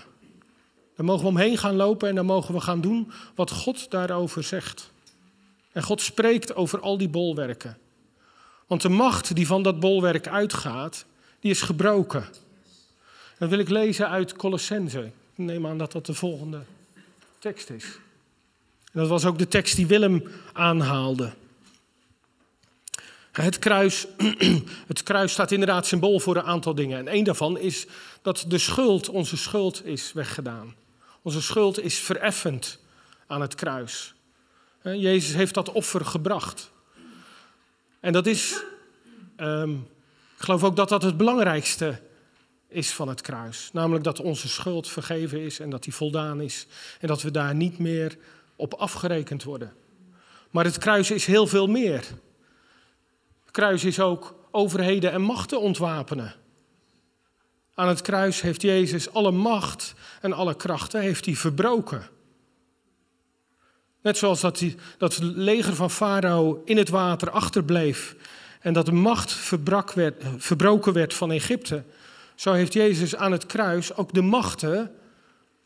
Daar 0.95 1.05
mogen 1.05 1.21
we 1.21 1.29
omheen 1.29 1.57
gaan 1.57 1.75
lopen 1.75 2.09
en 2.09 2.15
dan 2.15 2.25
mogen 2.25 2.53
we 2.53 2.61
gaan 2.61 2.81
doen 2.81 3.11
wat 3.35 3.51
God 3.51 3.91
daarover 3.91 4.43
zegt. 4.43 4.91
En 5.71 5.83
God 5.83 6.01
spreekt 6.01 6.55
over 6.55 6.79
al 6.79 6.97
die 6.97 7.09
bolwerken. 7.09 7.77
Want 8.67 8.81
de 8.81 8.89
macht 8.89 9.35
die 9.35 9.47
van 9.47 9.63
dat 9.63 9.79
bolwerk 9.79 10.27
uitgaat, 10.27 11.05
die 11.39 11.51
is 11.51 11.61
gebroken. 11.61 12.25
Dan 13.37 13.49
wil 13.49 13.59
ik 13.59 13.69
lezen 13.69 14.09
uit 14.09 14.33
Colossense. 14.33 14.99
Ik 15.35 15.45
neem 15.45 15.67
aan 15.67 15.77
dat 15.77 15.91
dat 15.91 16.05
de 16.05 16.13
volgende 16.13 16.61
tekst 17.39 17.69
is. 17.69 17.99
Dat 18.97 19.07
was 19.07 19.25
ook 19.25 19.37
de 19.37 19.47
tekst 19.47 19.75
die 19.75 19.87
Willem 19.87 20.23
aanhaalde. 20.53 21.33
Het 23.31 23.59
kruis, 23.59 24.07
het 24.87 25.03
kruis 25.03 25.31
staat 25.31 25.51
inderdaad 25.51 25.85
symbool 25.85 26.19
voor 26.19 26.35
een 26.35 26.43
aantal 26.43 26.75
dingen. 26.75 26.97
En 26.97 27.07
één 27.07 27.23
daarvan 27.23 27.57
is 27.57 27.85
dat 28.21 28.45
de 28.47 28.57
schuld, 28.57 29.09
onze 29.09 29.37
schuld, 29.37 29.85
is 29.85 30.13
weggedaan. 30.13 30.75
Onze 31.21 31.41
schuld 31.41 31.79
is 31.79 31.99
vereffend 31.99 32.79
aan 33.27 33.41
het 33.41 33.55
kruis. 33.55 34.13
Jezus 34.81 35.33
heeft 35.33 35.53
dat 35.53 35.71
offer 35.71 36.05
gebracht. 36.05 36.71
En 37.99 38.13
dat 38.13 38.25
is, 38.25 38.63
um, 39.37 39.87
ik 40.37 40.43
geloof 40.43 40.63
ook 40.63 40.75
dat 40.75 40.89
dat 40.89 41.01
het 41.01 41.17
belangrijkste 41.17 42.01
is 42.67 42.91
van 42.91 43.07
het 43.07 43.21
kruis. 43.21 43.69
Namelijk 43.73 44.03
dat 44.03 44.19
onze 44.19 44.47
schuld 44.47 44.87
vergeven 44.87 45.39
is 45.39 45.59
en 45.59 45.69
dat 45.69 45.83
die 45.83 45.93
voldaan 45.93 46.41
is. 46.41 46.67
En 46.99 47.07
dat 47.07 47.21
we 47.21 47.31
daar 47.31 47.55
niet 47.55 47.77
meer 47.77 48.17
op 48.57 48.73
afgerekend 48.73 49.43
worden. 49.43 49.73
Maar 50.51 50.65
het 50.65 50.77
kruis 50.77 51.11
is 51.11 51.25
heel 51.25 51.47
veel 51.47 51.67
meer. 51.67 52.05
Het 53.43 53.51
kruis 53.51 53.83
is 53.83 53.99
ook 53.99 54.35
overheden 54.51 55.11
en 55.11 55.21
machten 55.21 55.61
ontwapenen. 55.61 56.35
Aan 57.73 57.87
het 57.87 58.01
kruis 58.01 58.41
heeft 58.41 58.61
Jezus 58.61 59.13
alle 59.13 59.31
macht 59.31 59.93
en 60.21 60.33
alle 60.33 60.55
krachten 60.55 61.01
heeft 61.01 61.25
hij 61.25 61.35
verbroken. 61.35 62.07
Net 64.01 64.17
zoals 64.17 64.41
dat, 64.41 64.57
die, 64.57 64.75
dat 64.97 65.15
het 65.15 65.23
leger 65.23 65.75
van 65.75 65.91
Farao 65.91 66.61
in 66.65 66.77
het 66.77 66.89
water 66.89 67.29
achterbleef 67.29 68.15
en 68.59 68.73
dat 68.73 68.85
de 68.85 68.91
macht 68.91 69.51
werd, 69.93 70.23
verbroken 70.37 70.93
werd 70.93 71.13
van 71.13 71.31
Egypte, 71.31 71.83
zo 72.35 72.53
heeft 72.53 72.73
Jezus 72.73 73.15
aan 73.15 73.31
het 73.31 73.45
kruis 73.45 73.95
ook 73.95 74.13
de 74.13 74.21
machten, 74.21 74.91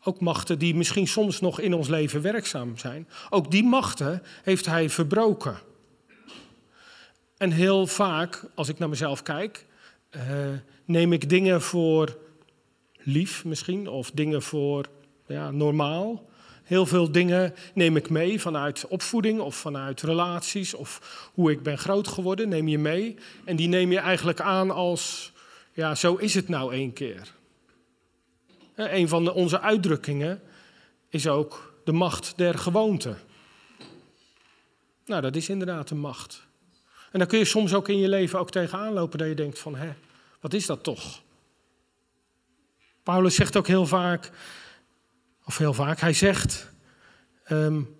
ook 0.04 0.20
machten 0.20 0.58
die 0.58 0.74
misschien 0.74 1.06
soms 1.06 1.40
nog 1.40 1.60
in 1.60 1.74
ons 1.74 1.88
leven 1.88 2.22
werkzaam 2.22 2.78
zijn, 2.78 3.08
ook 3.30 3.50
die 3.50 3.64
machten 3.64 4.22
heeft 4.42 4.66
hij 4.66 4.90
verbroken. 4.90 5.58
En 7.36 7.50
heel 7.50 7.86
vaak, 7.86 8.44
als 8.54 8.68
ik 8.68 8.78
naar 8.78 8.88
mezelf 8.88 9.22
kijk, 9.22 9.66
uh, 10.16 10.22
neem 10.84 11.12
ik 11.12 11.28
dingen 11.28 11.62
voor 11.62 12.18
lief 12.98 13.44
misschien, 13.44 13.88
of 13.88 14.10
dingen 14.10 14.42
voor 14.42 14.86
ja, 15.26 15.50
normaal. 15.50 16.30
Heel 16.62 16.86
veel 16.86 17.12
dingen 17.12 17.54
neem 17.74 17.96
ik 17.96 18.10
mee 18.10 18.40
vanuit 18.40 18.86
opvoeding 18.88 19.40
of 19.40 19.56
vanuit 19.56 20.02
relaties 20.02 20.74
of 20.74 21.30
hoe 21.34 21.50
ik 21.50 21.62
ben 21.62 21.78
groot 21.78 22.08
geworden, 22.08 22.48
neem 22.48 22.68
je 22.68 22.78
mee. 22.78 23.16
En 23.44 23.56
die 23.56 23.68
neem 23.68 23.92
je 23.92 23.98
eigenlijk 23.98 24.40
aan 24.40 24.70
als, 24.70 25.32
ja, 25.72 25.94
zo 25.94 26.14
is 26.14 26.34
het 26.34 26.48
nou 26.48 26.72
één 26.72 26.92
keer. 26.92 27.32
Een 28.74 29.08
van 29.08 29.32
onze 29.32 29.60
uitdrukkingen 29.60 30.42
is 31.08 31.28
ook 31.28 31.74
de 31.84 31.92
macht 31.92 32.32
der 32.36 32.58
gewoonte. 32.58 33.16
Nou, 35.04 35.22
dat 35.22 35.36
is 35.36 35.48
inderdaad 35.48 35.90
een 35.90 35.98
macht. 35.98 36.46
En 37.12 37.18
dan 37.18 37.28
kun 37.28 37.38
je 37.38 37.44
soms 37.44 37.74
ook 37.74 37.88
in 37.88 37.98
je 37.98 38.08
leven 38.08 38.38
ook 38.38 38.50
tegenaan 38.50 38.92
lopen 38.92 39.18
dat 39.18 39.28
je 39.28 39.34
denkt 39.34 39.58
van, 39.58 39.76
hé, 39.76 39.92
wat 40.40 40.54
is 40.54 40.66
dat 40.66 40.82
toch? 40.82 41.22
Paulus 43.02 43.34
zegt 43.34 43.56
ook 43.56 43.66
heel 43.66 43.86
vaak, 43.86 44.30
of 45.44 45.58
heel 45.58 45.74
vaak, 45.74 46.00
hij 46.00 46.12
zegt, 46.12 46.72
um, 47.50 47.96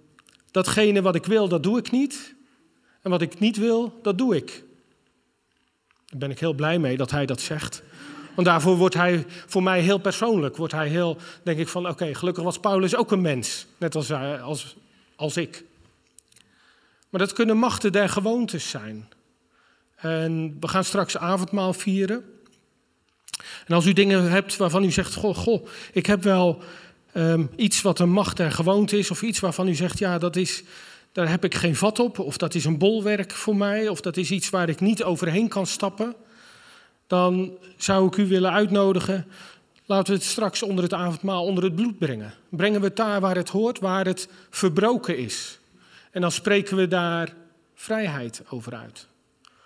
datgene 0.50 1.02
wat 1.02 1.14
ik 1.14 1.26
wil, 1.26 1.48
dat 1.48 1.62
doe 1.62 1.78
ik 1.78 1.90
niet. 1.90 2.35
En 3.02 3.11
wat 3.11 3.22
ik 3.22 3.38
niet 3.38 3.56
wil, 3.56 3.98
dat 4.02 4.18
doe 4.18 4.37
ik. 4.37 4.64
Daar 6.06 6.18
ben 6.18 6.30
ik 6.30 6.38
heel 6.38 6.54
blij 6.54 6.78
mee 6.78 6.96
dat 6.96 7.11
hij 7.11 7.26
dat 7.26 7.40
zegt. 7.40 7.82
Want 8.35 8.47
daarvoor 8.47 8.77
wordt 8.77 8.95
hij 8.95 9.27
voor 9.47 9.62
mij 9.62 9.81
heel 9.81 9.99
persoonlijk. 9.99 10.57
Wordt 10.57 10.73
hij 10.73 10.88
heel, 10.88 11.16
denk 11.42 11.59
ik 11.59 11.68
van, 11.68 11.88
oké, 11.88 12.14
gelukkig 12.14 12.45
was 12.45 12.59
Paulus 12.59 12.97
ook 12.97 13.12
een 13.12 13.21
mens. 13.21 13.66
Net 13.79 13.95
als, 13.95 14.12
als, 14.42 14.77
als 15.16 15.37
ik. 15.37 15.64
Maar 17.09 17.21
dat 17.21 17.33
kunnen 17.33 17.57
machten 17.57 17.92
der 17.92 18.09
gewoontes 18.09 18.71
zijn. 18.71 19.09
En 19.97 20.57
we 20.61 20.68
gaan 20.68 20.85
straks 20.85 21.16
avondmaal 21.16 21.73
vieren. 21.73 22.25
En 23.66 23.75
als 23.75 23.87
u 23.87 23.92
dingen 23.92 24.31
hebt 24.31 24.57
waarvan 24.57 24.85
u 24.85 24.90
zegt: 24.90 25.14
Goh, 25.14 25.37
goh 25.37 25.66
ik 25.92 26.07
heb 26.07 26.23
wel 26.23 26.62
um, 27.14 27.51
iets 27.57 27.83
wat 27.83 27.99
een 27.99 28.11
macht 28.11 28.37
der 28.37 28.53
gewoonte 28.53 28.99
is, 28.99 29.11
of 29.11 29.23
iets 29.23 29.40
waarvan 29.40 29.68
u 29.68 29.75
zegt: 29.75 29.99
Ja, 29.99 30.18
dat 30.18 30.37
is, 30.37 30.62
daar 31.12 31.29
heb 31.29 31.45
ik 31.45 31.55
geen 31.55 31.77
vat 31.77 31.99
op, 31.99 32.18
of 32.18 32.37
dat 32.37 32.55
is 32.55 32.64
een 32.64 32.79
bolwerk 32.79 33.33
voor 33.33 33.57
mij, 33.57 33.88
of 33.88 34.01
dat 34.01 34.16
is 34.16 34.31
iets 34.31 34.51
waar 34.51 34.68
ik 34.68 34.81
niet 34.81 35.03
overheen 35.03 35.49
kan 35.49 35.66
stappen. 35.66 36.14
Dan 37.12 37.59
zou 37.77 38.07
ik 38.07 38.16
u 38.16 38.27
willen 38.27 38.53
uitnodigen. 38.53 39.27
Laten 39.85 40.12
we 40.12 40.18
het 40.18 40.29
straks 40.29 40.62
onder 40.62 40.85
het 40.85 40.92
avondmaal 40.92 41.44
onder 41.44 41.64
het 41.64 41.75
bloed 41.75 41.98
brengen. 41.98 42.35
Brengen 42.48 42.81
we 42.81 42.87
het 42.87 42.96
daar 42.96 43.20
waar 43.20 43.37
het 43.37 43.48
hoort, 43.48 43.79
waar 43.79 44.05
het 44.05 44.29
verbroken 44.51 45.18
is. 45.18 45.59
En 46.11 46.20
dan 46.20 46.33
spreken 46.33 46.77
we 46.77 46.88
daar 46.88 47.35
vrijheid 47.75 48.42
over 48.48 48.75
uit. 48.75 49.07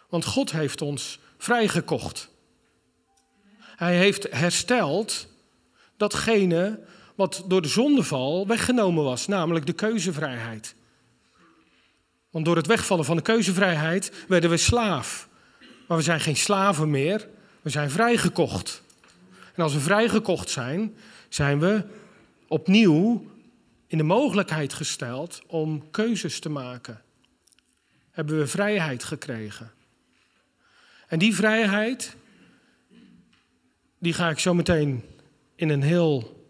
Want 0.08 0.24
God 0.24 0.52
heeft 0.52 0.82
ons 0.82 1.18
vrijgekocht. 1.38 2.28
Hij 3.58 3.96
heeft 3.96 4.26
hersteld 4.30 5.28
datgene 5.96 6.80
wat 7.14 7.44
door 7.46 7.62
de 7.62 7.68
zondeval 7.68 8.46
weggenomen 8.46 9.04
was, 9.04 9.26
namelijk 9.26 9.66
de 9.66 9.72
keuzevrijheid. 9.72 10.74
Want 12.30 12.44
door 12.44 12.56
het 12.56 12.66
wegvallen 12.66 13.04
van 13.04 13.16
de 13.16 13.22
keuzevrijheid 13.22 14.12
werden 14.28 14.50
we 14.50 14.56
slaaf. 14.56 15.28
Maar 15.88 15.96
we 15.96 16.02
zijn 16.02 16.20
geen 16.20 16.36
slaven 16.36 16.90
meer, 16.90 17.28
we 17.66 17.72
zijn 17.72 17.90
vrijgekocht. 17.90 18.82
En 19.54 19.62
als 19.62 19.72
we 19.72 19.80
vrijgekocht 19.80 20.50
zijn, 20.50 20.96
zijn 21.28 21.58
we 21.58 21.84
opnieuw 22.48 23.30
in 23.86 23.98
de 23.98 24.04
mogelijkheid 24.04 24.72
gesteld 24.72 25.42
om 25.46 25.90
keuzes 25.90 26.40
te 26.40 26.48
maken. 26.48 27.02
Hebben 28.10 28.38
we 28.38 28.46
vrijheid 28.46 29.04
gekregen. 29.04 29.72
En 31.06 31.18
die 31.18 31.34
vrijheid, 31.34 32.16
die 33.98 34.12
ga 34.12 34.30
ik 34.30 34.38
zo 34.38 34.54
meteen 34.54 35.04
in 35.54 35.68
een 35.68 35.82
heel 35.82 36.44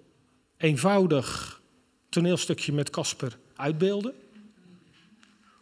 eenvoudig 0.56 1.60
toneelstukje 2.08 2.72
met 2.72 2.90
Casper 2.90 3.38
uitbeelden. 3.54 4.14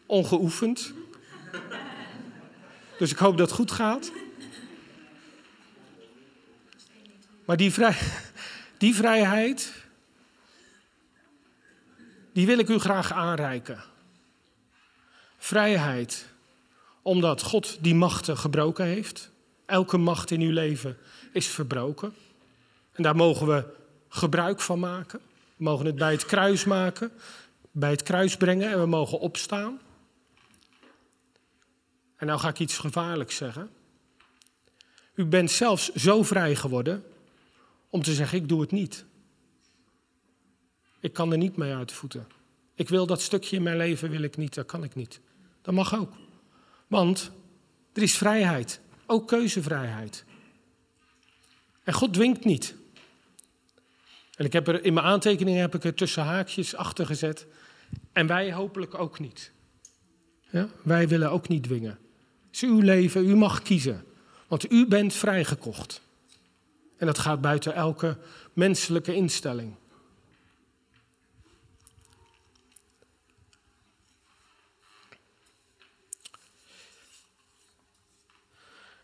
Ongeoefend. 0.07 0.93
Dus 2.99 3.11
ik 3.11 3.19
hoop 3.19 3.37
dat 3.37 3.47
het 3.47 3.57
goed 3.57 3.71
gaat. 3.71 4.13
Maar 7.45 7.57
die, 7.57 7.73
vrij, 7.73 7.97
die 8.79 8.95
vrijheid, 8.95 9.73
die 12.33 12.47
wil 12.47 12.59
ik 12.59 12.69
u 12.69 12.79
graag 12.79 13.13
aanreiken. 13.13 13.85
Vrijheid, 15.39 16.27
omdat 17.03 17.43
God 17.43 17.79
die 17.81 17.95
machten 17.95 18.37
gebroken 18.37 18.85
heeft. 18.85 19.31
Elke 19.67 19.97
macht 19.97 20.31
in 20.31 20.41
uw 20.41 20.53
leven 20.53 20.99
is 21.33 21.47
verbroken. 21.47 22.15
En 22.93 23.03
daar 23.03 23.17
mogen 23.17 23.47
we 23.47 23.65
gebruik 24.09 24.61
van 24.61 24.79
maken. 24.79 25.21
We 25.57 25.65
mogen 25.65 25.87
het 25.87 25.95
bij 25.95 26.13
het 26.13 26.25
kruis 26.25 26.65
maken, 26.65 27.13
bij 27.71 27.91
het 27.91 28.03
kruis 28.03 28.37
brengen 28.37 28.71
en 28.71 28.81
we 28.81 28.87
mogen 28.87 29.21
opstaan. 29.21 29.81
En 32.17 32.27
nou 32.27 32.41
ga 32.41 32.49
ik 32.49 32.59
iets 32.59 32.79
gevaarlijks 32.79 33.37
zeggen. 33.37 33.71
U 35.15 35.25
bent 35.25 35.51
zelfs 35.51 35.93
zo 35.93 36.23
vrij 36.23 36.55
geworden 36.55 37.05
om 37.95 38.03
te 38.03 38.15
zeggen: 38.15 38.39
Ik 38.39 38.49
doe 38.49 38.61
het 38.61 38.71
niet. 38.71 39.05
Ik 41.01 41.13
kan 41.13 41.33
er 41.33 41.39
niet 41.39 41.57
mee 41.57 41.75
uit 41.75 41.89
de 41.89 41.95
voeten. 41.95 42.27
Ik 42.75 42.89
wil 42.89 43.07
dat 43.07 43.21
stukje 43.21 43.57
in 43.57 43.63
mijn 43.63 43.77
leven, 43.77 44.11
wil 44.11 44.23
ik 44.23 44.37
niet, 44.37 44.55
dat 44.55 44.67
kan 44.67 44.85
ik 44.85 44.95
niet. 44.95 45.21
Dat 45.63 45.75
mag 45.75 45.95
ook. 45.95 46.13
Want 46.87 47.31
er 47.93 48.03
is 48.03 48.17
vrijheid, 48.17 48.81
ook 49.07 49.29
keuzevrijheid. 49.29 50.25
En 51.85 51.93
God 51.93 52.13
dwingt 52.13 52.45
niet. 52.45 52.75
En 54.37 54.45
ik 54.45 54.53
heb 54.53 54.69
er 54.69 54.85
in 54.85 54.95
mijn 54.95 55.07
aantekeningen 55.07 55.61
heb 55.61 55.75
ik 55.75 55.85
er 55.85 55.95
tussen 55.95 56.23
haakjes 56.23 56.75
achter 56.75 57.07
gezet. 57.07 57.47
En 58.13 58.27
wij 58.27 58.53
hopelijk 58.53 58.95
ook 58.95 59.19
niet. 59.19 59.53
Ja? 60.51 60.69
Wij 60.83 61.09
willen 61.09 61.31
ook 61.31 61.49
niet 61.49 61.63
dwingen. 61.63 61.99
Het 62.47 62.55
is 62.55 62.63
uw 62.63 62.81
leven, 62.81 63.29
u 63.29 63.37
mag 63.37 63.63
kiezen. 63.63 64.05
Want 64.49 64.73
u 64.73 64.87
bent 64.87 65.15
vrijgekocht. 65.15 66.04
En 66.97 67.07
dat 67.07 67.19
gaat 67.19 67.41
buiten 67.41 67.75
elke 67.75 68.17
menselijke 68.53 69.15
instelling. 69.15 69.75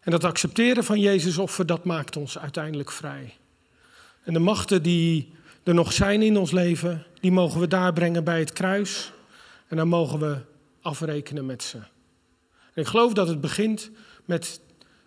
En 0.00 0.10
dat 0.10 0.24
accepteren 0.24 0.84
van 0.84 1.00
Jezus 1.00 1.38
offer, 1.38 1.66
dat 1.66 1.84
maakt 1.84 2.16
ons 2.16 2.38
uiteindelijk 2.38 2.90
vrij. 2.90 3.36
En 4.22 4.32
de 4.32 4.38
machten 4.38 4.82
die 4.82 5.32
er 5.62 5.74
nog 5.74 5.92
zijn 5.92 6.22
in 6.22 6.36
ons 6.36 6.50
leven, 6.50 7.06
die 7.20 7.32
mogen 7.32 7.60
we 7.60 7.68
daar 7.68 7.92
brengen 7.92 8.24
bij 8.24 8.38
het 8.38 8.52
kruis. 8.52 9.12
En 9.68 9.76
dan 9.76 9.88
mogen 9.88 10.18
we 10.18 10.38
afrekenen 10.80 11.46
met 11.46 11.62
ze. 11.62 11.76
En 12.74 12.82
ik 12.82 12.86
geloof 12.86 13.12
dat 13.12 13.28
het 13.28 13.40
begint 13.40 13.90
met 14.24 14.60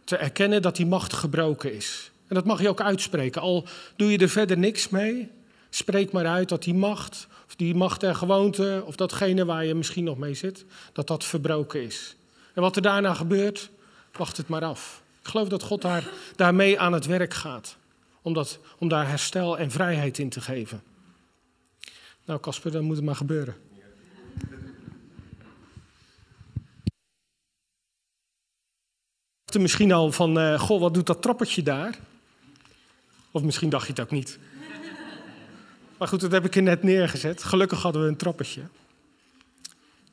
te 0.04 0.18
erkennen 0.18 0.62
dat 0.62 0.76
die 0.76 0.86
macht 0.86 1.14
gebroken 1.14 1.74
is. 1.74 2.12
En 2.34 2.40
dat 2.40 2.48
mag 2.48 2.62
je 2.62 2.70
ook 2.70 2.82
uitspreken. 2.82 3.42
Al 3.42 3.66
doe 3.96 4.12
je 4.12 4.18
er 4.18 4.30
verder 4.30 4.58
niks 4.58 4.90
mee, 4.90 5.32
spreek 5.70 6.12
maar 6.12 6.26
uit 6.26 6.50
dat 6.50 6.64
die 6.64 6.74
macht, 6.74 7.28
of 7.48 7.56
die 7.56 7.76
macht 7.76 8.04
en 8.04 8.16
gewoonte, 8.16 8.84
of 8.86 8.96
datgene 8.96 9.46
waar 9.46 9.66
je 9.66 9.74
misschien 9.74 10.04
nog 10.04 10.18
mee 10.18 10.34
zit, 10.34 10.66
dat 10.94 11.08
dat 11.08 11.24
verbroken 11.24 11.84
is. 11.84 12.16
En 12.54 12.62
wat 12.62 12.76
er 12.76 12.82
daarna 12.82 13.14
gebeurt, 13.14 13.70
wacht 14.12 14.38
het 14.38 14.48
maar 14.48 14.64
af. 14.64 15.02
Ik 15.22 15.28
geloof 15.28 15.48
dat 15.48 15.64
God 15.64 15.82
daar, 15.82 16.10
daarmee 16.36 16.80
aan 16.80 16.94
het 16.94 17.06
werk 17.06 17.34
gaat. 17.34 17.78
Om, 18.22 18.34
dat, 18.34 18.60
om 18.78 18.88
daar 18.88 19.10
herstel 19.10 19.58
en 19.58 19.72
vrijheid 19.72 20.18
in 20.18 20.30
te 20.30 20.42
geven. 20.42 20.84
Nou, 22.26 22.40
Casper, 22.40 22.72
dan 22.72 22.84
moet 22.84 22.96
het 22.96 23.06
maar 23.06 23.16
gebeuren. 23.16 23.56
Misschien 29.60 29.92
al 29.92 30.12
van, 30.12 30.38
uh, 30.38 30.60
goh, 30.60 30.80
wat 30.80 30.94
doet 30.94 31.08
dat 31.08 31.22
trappetje 31.22 31.64
daar? 31.64 31.98
Of 33.34 33.44
misschien 33.44 33.70
dacht 33.70 33.86
je 33.86 33.92
het 33.92 34.02
ook 34.02 34.12
niet. 34.12 34.40
Maar 35.98 36.08
goed, 36.08 36.20
dat 36.20 36.32
heb 36.32 36.46
ik 36.46 36.56
er 36.56 36.62
net 36.62 36.84
neergezet. 36.84 37.44
Gelukkig 37.44 37.82
hadden 37.82 38.02
we 38.02 38.08
een 38.08 38.16
trappetje. 38.16 38.62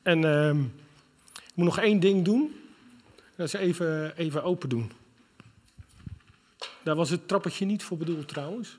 En 0.01 0.23
uh, 0.23 0.49
ik 1.33 1.55
moet 1.55 1.65
nog 1.65 1.79
één 1.79 1.99
ding 1.99 2.25
doen. 2.25 2.55
Dat 3.35 3.47
is 3.47 3.53
even, 3.53 4.17
even 4.17 4.43
open 4.43 4.69
doen. 4.69 4.91
Daar 6.83 6.95
was 6.95 7.09
het 7.09 7.27
trappetje 7.27 7.65
niet 7.65 7.83
voor 7.83 7.97
bedoeld 7.97 8.27
trouwens. 8.27 8.77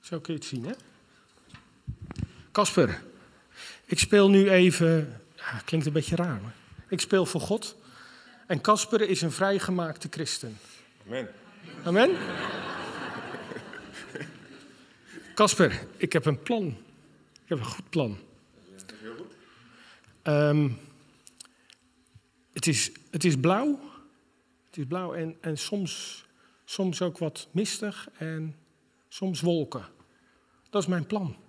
Zo 0.00 0.20
kun 0.20 0.34
je 0.34 0.38
het 0.38 0.48
zien, 0.48 0.64
hè? 0.64 0.72
Kasper, 2.56 3.02
ik 3.84 3.98
speel 3.98 4.30
nu 4.30 4.50
even. 4.50 5.20
Ja, 5.36 5.60
klinkt 5.64 5.86
een 5.86 5.92
beetje 5.92 6.16
raar, 6.16 6.40
maar. 6.42 6.54
Ik 6.88 7.00
speel 7.00 7.26
voor 7.26 7.40
God. 7.40 7.76
En 8.46 8.60
Kasper 8.60 9.00
is 9.00 9.22
een 9.22 9.32
vrijgemaakte 9.32 10.08
christen. 10.10 10.58
Amen. 11.06 11.28
Amen? 11.84 12.10
Kasper, 15.34 15.86
ik 15.96 16.12
heb 16.12 16.24
een 16.24 16.42
plan. 16.42 16.66
Ik 17.42 17.48
heb 17.48 17.58
een 17.58 17.64
goed 17.64 17.90
plan. 17.90 18.18
Heel 19.00 19.14
goed. 19.16 19.32
Um, 20.22 20.78
het, 22.52 22.66
is, 22.66 22.90
het 23.10 23.24
is 23.24 23.36
blauw. 23.40 23.80
Het 24.66 24.76
is 24.76 24.84
blauw 24.86 25.14
en, 25.14 25.36
en 25.40 25.58
soms, 25.58 26.24
soms 26.64 27.02
ook 27.02 27.18
wat 27.18 27.48
mistig 27.50 28.08
en 28.18 28.56
soms 29.08 29.40
wolken. 29.40 29.86
Dat 30.70 30.82
is 30.82 30.88
mijn 30.88 31.06
plan. 31.06 31.44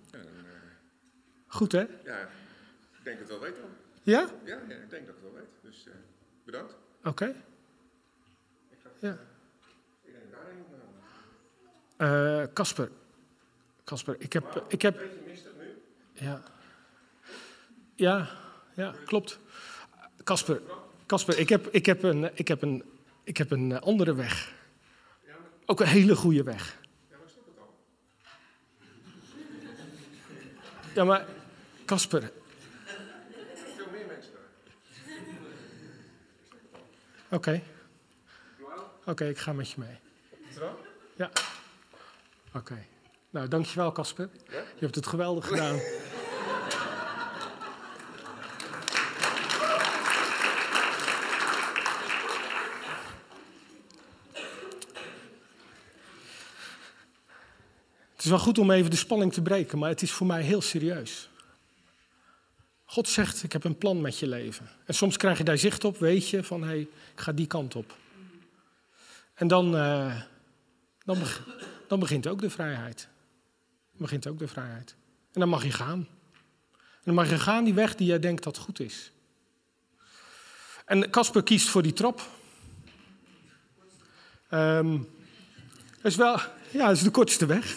Goed 1.48 1.72
hè? 1.72 1.78
ja, 2.04 2.20
ik 2.98 3.04
denk 3.04 3.18
dat 3.18 3.28
het 3.28 3.28
wel 3.28 3.40
weet 3.40 3.56
dan. 3.56 3.70
Ja? 4.02 4.28
Ja, 4.44 4.58
ja, 4.68 4.74
ik 4.74 4.90
denk 4.90 4.90
dat 4.90 5.00
ik 5.00 5.06
het 5.06 5.22
wel 5.22 5.32
weet. 5.32 5.48
Dus 5.62 5.84
uh, 5.86 5.94
bedankt. 6.44 6.74
Oké. 7.04 7.34
Ik 8.70 8.78
ga 8.82 8.88
Ja. 8.98 9.18
ik 10.02 10.12
denk 10.12 10.30
daarheen. 10.30 10.64
Eh, 12.46 12.54
Kasper. 12.54 12.90
Kasper, 13.84 14.16
ik 14.18 14.32
heb. 14.32 14.64
Ik 14.68 14.82
heb 14.82 14.96
beetje 14.98 15.20
mistig 15.26 15.52
nu. 15.58 15.82
ja. 16.12 16.42
ja, 17.94 18.28
ja, 18.74 18.94
klopt. 19.04 19.38
Kasper, 20.24 20.60
Kasper, 21.06 21.38
ik 21.38 21.48
heb, 21.48 21.66
ik 21.66 21.86
heb 21.86 22.02
een, 22.02 22.30
ik 22.34 22.48
heb 22.48 22.62
een, 22.62 22.84
ik 23.24 23.36
heb 23.36 23.50
een 23.50 23.72
eh, 23.72 23.80
andere 23.80 24.14
weg. 24.14 24.52
Ook 25.66 25.80
een 25.80 25.86
hele 25.86 26.16
goede 26.16 26.42
weg. 26.42 26.78
ja, 27.10 27.16
maar 27.16 27.26
ik 27.26 27.32
snap 27.32 27.46
het 27.46 27.58
al. 27.58 27.74
Ja, 30.94 31.04
maar 31.04 31.26
Kasper, 31.88 32.30
Veel 33.76 33.86
meer 33.92 34.06
mensen 34.06 34.32
daar. 34.32 34.42
oké, 37.38 37.62
oké, 39.04 39.24
ik 39.28 39.38
ga 39.38 39.52
met 39.52 39.70
je 39.70 39.74
mee. 39.78 39.98
Ja. 41.16 41.30
Oké. 42.54 42.84
Nou, 43.30 43.48
dankjewel 43.48 43.92
Kasper. 43.92 44.28
Ja? 44.50 44.58
Je 44.58 44.80
hebt 44.84 44.94
het 44.94 45.06
geweldig 45.06 45.46
gedaan. 45.46 45.78
Het 58.12 58.24
is 58.24 58.30
wel 58.30 58.38
goed 58.38 58.58
om 58.58 58.70
even 58.70 58.90
de 58.90 58.96
spanning 58.96 59.32
te 59.32 59.42
breken, 59.42 59.78
maar 59.78 59.88
het 59.88 60.02
is 60.02 60.12
voor 60.12 60.26
mij 60.26 60.42
heel 60.42 60.60
serieus. 60.60 61.28
God 62.90 63.08
zegt, 63.08 63.42
ik 63.42 63.52
heb 63.52 63.64
een 63.64 63.78
plan 63.78 64.00
met 64.00 64.18
je 64.18 64.26
leven. 64.26 64.68
En 64.84 64.94
soms 64.94 65.16
krijg 65.16 65.38
je 65.38 65.44
daar 65.44 65.58
zicht 65.58 65.84
op, 65.84 65.98
weet 65.98 66.28
je, 66.28 66.44
van 66.44 66.60
hé, 66.62 66.68
hey, 66.68 66.80
ik 66.80 67.20
ga 67.20 67.32
die 67.32 67.46
kant 67.46 67.76
op. 67.76 67.96
En 69.34 69.48
dan, 69.48 69.76
eh, 69.76 70.20
dan, 71.04 71.18
dan 71.88 72.00
begint 72.00 72.26
ook 72.26 72.40
de 72.40 72.50
vrijheid. 72.50 73.08
Dan 73.90 74.00
begint 74.00 74.26
ook 74.26 74.38
de 74.38 74.48
vrijheid. 74.48 74.94
En 75.32 75.40
dan 75.40 75.48
mag 75.48 75.64
je 75.64 75.70
gaan. 75.70 76.08
En 76.72 77.04
dan 77.04 77.14
mag 77.14 77.30
je 77.30 77.38
gaan 77.38 77.64
die 77.64 77.74
weg 77.74 77.94
die 77.94 78.06
jij 78.06 78.18
denkt 78.18 78.44
dat 78.44 78.58
goed 78.58 78.80
is. 78.80 79.12
En 80.84 81.10
Casper 81.10 81.42
kiest 81.42 81.68
voor 81.68 81.82
die 81.82 81.92
trap. 81.92 82.28
Dat 84.48 85.06
is 86.02 86.16
wel, 86.16 86.40
ja, 86.70 86.86
dat 86.86 86.96
is 86.96 87.02
de 87.02 87.10
kortste 87.10 87.46
weg. 87.46 87.76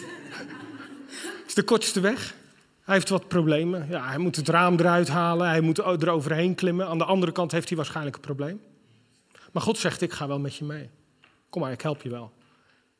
Dat 1.22 1.46
is 1.46 1.54
de 1.54 1.62
kortste 1.62 2.00
weg. 2.00 2.34
Hij 2.82 2.94
heeft 2.94 3.08
wat 3.08 3.28
problemen. 3.28 3.86
Ja, 3.88 4.08
hij 4.08 4.18
moet 4.18 4.36
het 4.36 4.48
raam 4.48 4.78
eruit 4.78 5.08
halen, 5.08 5.48
hij 5.48 5.60
moet 5.60 5.78
er 5.78 6.10
overheen 6.10 6.54
klimmen. 6.54 6.86
Aan 6.86 6.98
de 6.98 7.04
andere 7.04 7.32
kant 7.32 7.52
heeft 7.52 7.68
hij 7.68 7.76
waarschijnlijk 7.76 8.16
een 8.16 8.22
probleem. 8.22 8.60
Maar 9.52 9.62
God 9.62 9.78
zegt, 9.78 10.00
ik 10.00 10.12
ga 10.12 10.26
wel 10.28 10.38
met 10.38 10.54
je 10.54 10.64
mee. 10.64 10.90
Kom 11.50 11.62
maar, 11.62 11.72
ik 11.72 11.80
help 11.80 12.02
je 12.02 12.08
wel. 12.08 12.32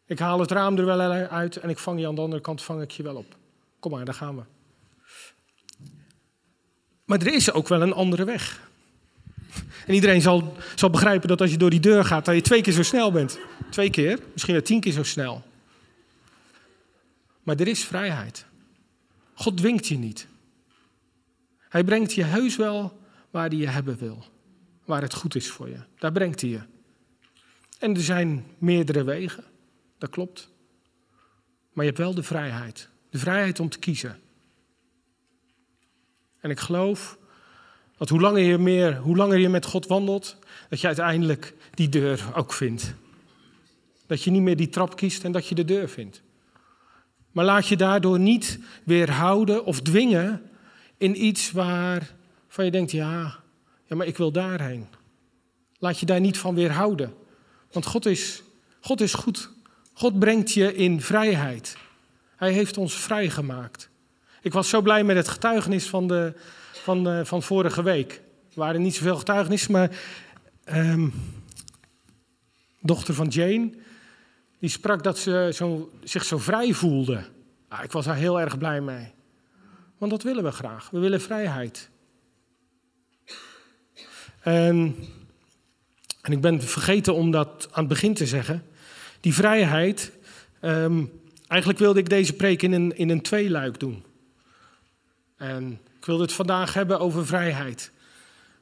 Ik 0.06 0.18
haal 0.18 0.40
het 0.40 0.50
raam 0.50 0.78
er 0.78 0.84
wel 0.84 1.00
uit 1.10 1.56
en 1.56 1.68
ik 1.68 1.78
vang 1.78 2.00
je 2.00 2.06
aan 2.06 2.14
de 2.14 2.20
andere 2.20 2.42
kant 2.42 2.62
vang 2.62 2.82
ik 2.82 2.90
je 2.90 3.02
wel 3.02 3.16
op. 3.16 3.36
Kom 3.78 3.90
maar, 3.90 4.04
daar 4.04 4.14
gaan 4.14 4.36
we. 4.36 4.42
Maar 7.04 7.20
er 7.20 7.34
is 7.34 7.52
ook 7.52 7.68
wel 7.68 7.82
een 7.82 7.92
andere 7.92 8.24
weg. 8.24 8.70
En 9.86 9.94
iedereen 9.94 10.20
zal, 10.20 10.56
zal 10.74 10.90
begrijpen 10.90 11.28
dat 11.28 11.40
als 11.40 11.50
je 11.50 11.56
door 11.56 11.70
die 11.70 11.80
deur 11.80 12.04
gaat, 12.04 12.24
dat 12.24 12.34
je 12.34 12.40
twee 12.40 12.60
keer 12.60 12.72
zo 12.72 12.82
snel 12.82 13.12
bent. 13.12 13.38
Twee 13.70 13.90
keer, 13.90 14.18
misschien 14.32 14.54
wel 14.54 14.62
tien 14.62 14.80
keer 14.80 14.92
zo 14.92 15.02
snel. 15.02 15.42
Maar 17.42 17.56
er 17.56 17.68
is 17.68 17.84
vrijheid. 17.84 18.46
God 19.42 19.56
dwingt 19.56 19.86
je 19.86 19.98
niet. 19.98 20.26
Hij 21.58 21.84
brengt 21.84 22.12
je 22.12 22.22
heus 22.22 22.56
wel 22.56 23.00
waar 23.30 23.48
hij 23.48 23.58
je 23.58 23.68
hebben 23.68 23.98
wil. 23.98 24.24
Waar 24.84 25.02
het 25.02 25.14
goed 25.14 25.34
is 25.34 25.50
voor 25.50 25.68
je. 25.68 25.80
Daar 25.98 26.12
brengt 26.12 26.40
hij 26.40 26.50
je. 26.50 26.60
En 27.78 27.94
er 27.94 28.02
zijn 28.02 28.44
meerdere 28.58 29.04
wegen. 29.04 29.44
Dat 29.98 30.10
klopt. 30.10 30.50
Maar 31.72 31.84
je 31.84 31.90
hebt 31.90 32.02
wel 32.02 32.14
de 32.14 32.22
vrijheid. 32.22 32.88
De 33.10 33.18
vrijheid 33.18 33.60
om 33.60 33.68
te 33.68 33.78
kiezen. 33.78 34.20
En 36.40 36.50
ik 36.50 36.60
geloof 36.60 37.18
dat 37.96 38.08
hoe 38.08 38.20
langer 38.20 38.42
je, 38.42 38.58
meer, 38.58 38.96
hoe 38.96 39.16
langer 39.16 39.38
je 39.38 39.48
met 39.48 39.64
God 39.64 39.86
wandelt, 39.86 40.38
dat 40.68 40.80
je 40.80 40.86
uiteindelijk 40.86 41.54
die 41.74 41.88
deur 41.88 42.30
ook 42.34 42.52
vindt. 42.52 42.94
Dat 44.06 44.22
je 44.22 44.30
niet 44.30 44.42
meer 44.42 44.56
die 44.56 44.68
trap 44.68 44.96
kiest 44.96 45.24
en 45.24 45.32
dat 45.32 45.46
je 45.46 45.54
de 45.54 45.64
deur 45.64 45.88
vindt. 45.88 46.22
Maar 47.32 47.44
laat 47.44 47.66
je 47.66 47.76
daardoor 47.76 48.18
niet 48.18 48.58
weerhouden 48.84 49.64
of 49.64 49.80
dwingen 49.80 50.42
in 50.96 51.24
iets 51.24 51.50
waarvan 51.50 52.64
je 52.64 52.70
denkt, 52.70 52.90
ja, 52.90 53.36
ja, 53.84 53.96
maar 53.96 54.06
ik 54.06 54.16
wil 54.16 54.32
daarheen. 54.32 54.86
Laat 55.78 55.98
je 55.98 56.06
daar 56.06 56.20
niet 56.20 56.38
van 56.38 56.54
weerhouden. 56.54 57.14
Want 57.72 57.86
God 57.86 58.06
is, 58.06 58.42
God 58.80 59.00
is 59.00 59.14
goed. 59.14 59.50
God 59.92 60.18
brengt 60.18 60.52
je 60.52 60.74
in 60.74 61.00
vrijheid. 61.00 61.76
Hij 62.36 62.52
heeft 62.52 62.76
ons 62.78 62.94
vrijgemaakt. 62.94 63.90
Ik 64.42 64.52
was 64.52 64.68
zo 64.68 64.80
blij 64.80 65.04
met 65.04 65.16
het 65.16 65.28
getuigenis 65.28 65.88
van, 65.88 66.08
de, 66.08 66.34
van, 66.72 67.04
de, 67.04 67.22
van 67.24 67.42
vorige 67.42 67.82
week. 67.82 68.12
Er 68.50 68.58
waren 68.58 68.82
niet 68.82 68.94
zoveel 68.94 69.16
getuigenissen, 69.16 69.72
maar 69.72 69.90
ehm, 70.64 71.08
dochter 72.80 73.14
van 73.14 73.28
Jane, 73.28 73.70
die 74.62 74.70
sprak 74.70 75.02
dat 75.02 75.18
ze 75.18 75.50
zo, 75.54 75.90
zich 76.04 76.24
zo 76.24 76.38
vrij 76.38 76.72
voelde. 76.72 77.24
Ah, 77.68 77.84
ik 77.84 77.92
was 77.92 78.04
daar 78.04 78.16
heel 78.16 78.40
erg 78.40 78.58
blij 78.58 78.80
mee. 78.80 79.12
Want 79.98 80.10
dat 80.10 80.22
willen 80.22 80.44
we 80.44 80.50
graag. 80.50 80.90
We 80.90 80.98
willen 80.98 81.20
vrijheid. 81.20 81.90
En, 84.40 84.96
en 86.20 86.32
ik 86.32 86.40
ben 86.40 86.62
vergeten 86.62 87.14
om 87.14 87.30
dat 87.30 87.68
aan 87.70 87.78
het 87.78 87.88
begin 87.88 88.14
te 88.14 88.26
zeggen. 88.26 88.64
Die 89.20 89.34
vrijheid, 89.34 90.12
ehm, 90.60 91.04
eigenlijk 91.46 91.80
wilde 91.80 92.00
ik 92.00 92.08
deze 92.08 92.32
preek 92.32 92.62
in 92.62 92.72
een, 92.72 92.96
in 92.96 93.10
een 93.10 93.22
tweeluik 93.22 93.80
doen. 93.80 94.04
En 95.36 95.80
ik 95.98 96.04
wilde 96.04 96.22
het 96.22 96.32
vandaag 96.32 96.74
hebben 96.74 97.00
over 97.00 97.26
vrijheid. 97.26 97.90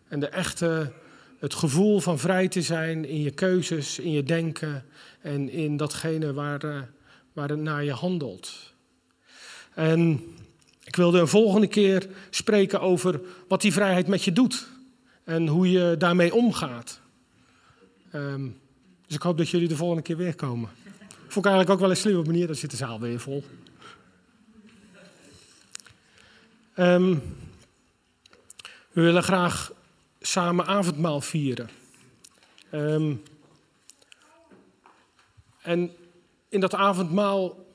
En 0.09 0.21
de 0.21 0.29
echte, 0.29 0.93
het 1.41 1.55
gevoel 1.55 2.01
van 2.01 2.19
vrij 2.19 2.49
te 2.49 2.63
zijn 2.63 3.05
in 3.05 3.21
je 3.21 3.31
keuzes, 3.31 3.99
in 3.99 4.11
je 4.11 4.23
denken 4.23 4.85
en 5.21 5.49
in 5.49 5.77
datgene 5.77 6.33
waar, 6.33 6.65
uh, 6.65 6.81
waar 7.33 7.49
het 7.49 7.61
naar 7.61 7.85
je 7.85 7.93
handelt. 7.93 8.73
En 9.75 10.23
ik 10.85 10.97
wilde 10.97 11.21
een 11.21 11.29
volgende 11.29 11.67
keer 11.67 12.09
spreken 12.31 12.81
over 12.81 13.21
wat 13.49 13.61
die 13.61 13.73
vrijheid 13.73 14.07
met 14.07 14.25
je 14.25 14.33
doet 14.33 14.69
en 15.25 15.47
hoe 15.47 15.71
je 15.71 15.95
daarmee 15.99 16.35
omgaat. 16.35 17.01
Ehm, 18.11 18.49
dus 19.07 19.17
ik 19.17 19.23
hoop 19.23 19.39
dat 19.39 19.49
jullie 19.49 19.69
de 19.69 19.77
volgende 19.77 20.03
keer 20.03 20.17
weer 20.17 20.35
komen. 20.35 20.69
Vond 21.29 21.47
ik 21.47 21.53
eigenlijk 21.53 21.71
ook 21.71 21.81
wel 21.81 21.91
een 21.91 21.97
slimme 21.97 22.25
manier, 22.25 22.47
dan 22.47 22.57
zit 22.57 22.71
de 22.71 22.77
zaal 22.77 23.01
weer 23.01 23.21
vol. 23.21 23.45
Ehm, 26.75 27.15
we 28.93 29.01
willen 29.01 29.23
graag 29.23 29.73
samen 30.21 30.67
avondmaal 30.67 31.21
vieren. 31.21 31.71
Ehm, 32.71 33.15
en 35.63 35.93
in 36.49 36.61
dat 36.61 36.75
avondmaal 36.75 37.67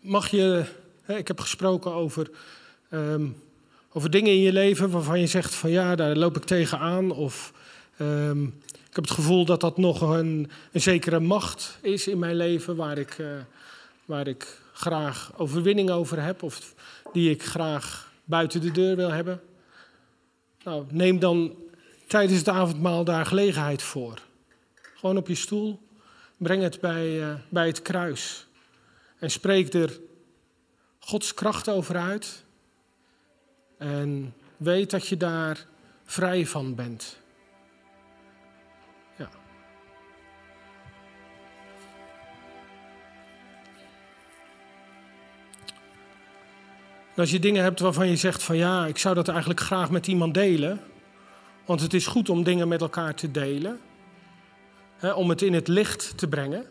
mag 0.00 0.30
je. 0.30 0.64
Hè, 1.02 1.16
ik 1.16 1.28
heb 1.28 1.40
gesproken 1.40 1.92
over, 1.92 2.30
ehm, 2.90 3.26
over 3.92 4.10
dingen 4.10 4.32
in 4.32 4.40
je 4.40 4.52
leven 4.52 4.90
waarvan 4.90 5.20
je 5.20 5.26
zegt: 5.26 5.54
van 5.54 5.70
ja, 5.70 5.94
daar 5.94 6.16
loop 6.16 6.36
ik 6.36 6.44
tegenaan. 6.44 7.10
Of 7.10 7.52
ehm, 7.96 8.42
ik 8.44 9.00
heb 9.00 9.04
het 9.04 9.10
gevoel 9.10 9.44
dat 9.44 9.60
dat 9.60 9.76
nog 9.76 10.00
een, 10.00 10.50
een 10.72 10.80
zekere 10.80 11.20
macht 11.20 11.78
is 11.82 12.06
in 12.06 12.18
mijn 12.18 12.36
leven 12.36 12.76
waar 12.76 12.98
ik, 12.98 13.18
eh, 13.18 13.26
waar 14.04 14.26
ik 14.26 14.60
graag 14.72 15.32
overwinning 15.36 15.90
over 15.90 16.22
heb. 16.22 16.42
Of 16.42 16.74
die 17.12 17.30
ik 17.30 17.42
graag 17.42 18.12
buiten 18.24 18.60
de 18.60 18.70
deur 18.70 18.96
wil 18.96 19.10
hebben. 19.10 19.40
Nou, 20.64 20.84
neem 20.90 21.18
dan 21.18 21.56
tijdens 22.06 22.38
het 22.38 22.48
avondmaal 22.48 23.04
daar 23.04 23.26
gelegenheid 23.26 23.82
voor. 23.82 24.18
Gewoon 24.94 25.16
op 25.16 25.28
je 25.28 25.34
stoel. 25.34 25.80
Breng 26.36 26.62
het 26.62 26.80
bij, 26.80 27.20
uh, 27.20 27.34
bij 27.48 27.66
het 27.66 27.82
kruis. 27.82 28.46
En 29.18 29.30
spreek 29.30 29.72
er 29.72 30.00
Gods 30.98 31.34
kracht 31.34 31.68
over 31.68 31.96
uit. 31.96 32.44
En 33.78 34.34
weet 34.56 34.90
dat 34.90 35.08
je 35.08 35.16
daar 35.16 35.66
vrij 36.04 36.46
van 36.46 36.74
bent. 36.74 37.18
Ja. 39.16 39.28
Als 47.16 47.30
je 47.30 47.38
dingen 47.38 47.62
hebt 47.62 47.80
waarvan 47.80 48.08
je 48.08 48.16
zegt 48.16 48.42
van 48.42 48.56
ja, 48.56 48.86
ik 48.86 48.98
zou 48.98 49.14
dat 49.14 49.28
eigenlijk 49.28 49.60
graag 49.60 49.90
met 49.90 50.06
iemand 50.06 50.34
delen. 50.34 50.80
Want 51.64 51.80
het 51.80 51.94
is 51.94 52.06
goed 52.06 52.28
om 52.28 52.42
dingen 52.42 52.68
met 52.68 52.80
elkaar 52.80 53.14
te 53.14 53.30
delen. 53.30 53.80
Hè, 54.96 55.12
om 55.12 55.28
het 55.28 55.42
in 55.42 55.52
het 55.52 55.68
licht 55.68 56.18
te 56.18 56.28
brengen. 56.28 56.66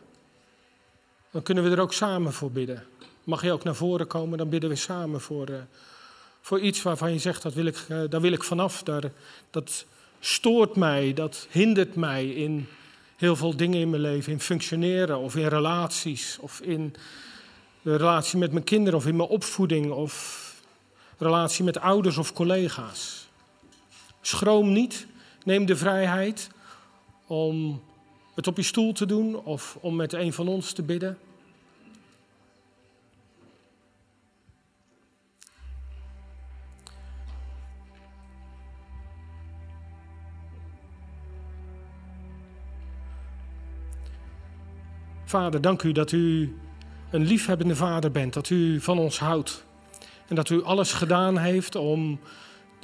Dan 1.32 1.44
kunnen 1.44 1.64
we 1.64 1.70
er 1.70 1.80
ook 1.80 1.94
samen 1.94 2.34
voor 2.34 2.52
bidden. 2.52 2.84
Mag 3.24 3.44
je 3.44 3.52
ook 3.52 3.64
naar 3.64 3.76
voren 3.76 4.08
komen, 4.08 4.38
dan 4.38 4.50
bidden 4.50 4.70
we 4.70 4.76
samen 4.76 5.22
voor, 5.22 5.50
uh, 5.50 5.56
voor 6.42 6.60
iets 6.60 6.82
waarvan 6.82 7.12
je 7.12 7.20
zegt, 7.20 7.42
dat 7.42 7.54
wil 7.54 7.66
ik, 7.66 7.86
uh, 7.90 8.02
daar 8.10 8.22
wil 8.22 8.32
ik 8.32 8.44
vanaf. 8.44 8.84
Daar, 8.84 9.12
dat 9.50 9.86
stoort 10.20 10.76
mij, 10.76 11.14
dat 11.14 11.48
hindert 11.50 11.96
mij 11.96 12.30
in 12.30 12.68
heel 13.16 13.36
veel 13.36 13.56
dingen 13.56 13.80
in 13.80 13.90
mijn 13.90 14.02
leven. 14.02 14.32
In 14.32 14.40
functioneren 14.40 15.18
of 15.18 15.36
in 15.36 15.48
relaties 15.48 16.38
of 16.40 16.60
in 16.60 16.96
de 17.82 17.96
relatie 17.96 18.40
met 18.40 18.52
mijn 18.52 18.64
kinderen 18.64 19.00
of 19.00 19.08
in 19.08 19.16
mijn 19.16 19.30
opvoeding 19.30 19.92
of 19.92 20.42
relatie 21.18 21.64
met 21.64 21.80
ouders 21.80 22.18
of 22.18 22.34
collega's. 22.34 23.23
Schroom 24.26 24.72
niet, 24.72 25.08
neem 25.44 25.66
de 25.66 25.76
vrijheid 25.76 26.50
om 27.28 27.82
het 28.36 28.48
op 28.48 28.58
je 28.58 28.64
stoel 28.64 28.94
te 28.94 29.06
doen 29.06 29.44
of 29.44 29.78
om 29.82 29.96
met 29.96 30.14
een 30.14 30.34
van 30.34 30.48
ons 30.48 30.72
te 30.72 30.84
bidden. 30.84 31.18
Vader, 45.26 45.62
dank 45.62 45.84
u 45.84 45.92
dat 45.92 46.12
u 46.12 46.56
een 47.12 47.26
liefhebbende 47.26 47.76
vader 47.76 48.12
bent, 48.12 48.34
dat 48.34 48.50
u 48.50 48.82
van 48.82 49.00
ons 49.00 49.20
houdt. 49.20 49.66
En 50.28 50.36
dat 50.36 50.50
u 50.50 50.64
alles 50.64 50.94
gedaan 50.94 51.38
heeft 51.38 51.76
om 51.76 52.20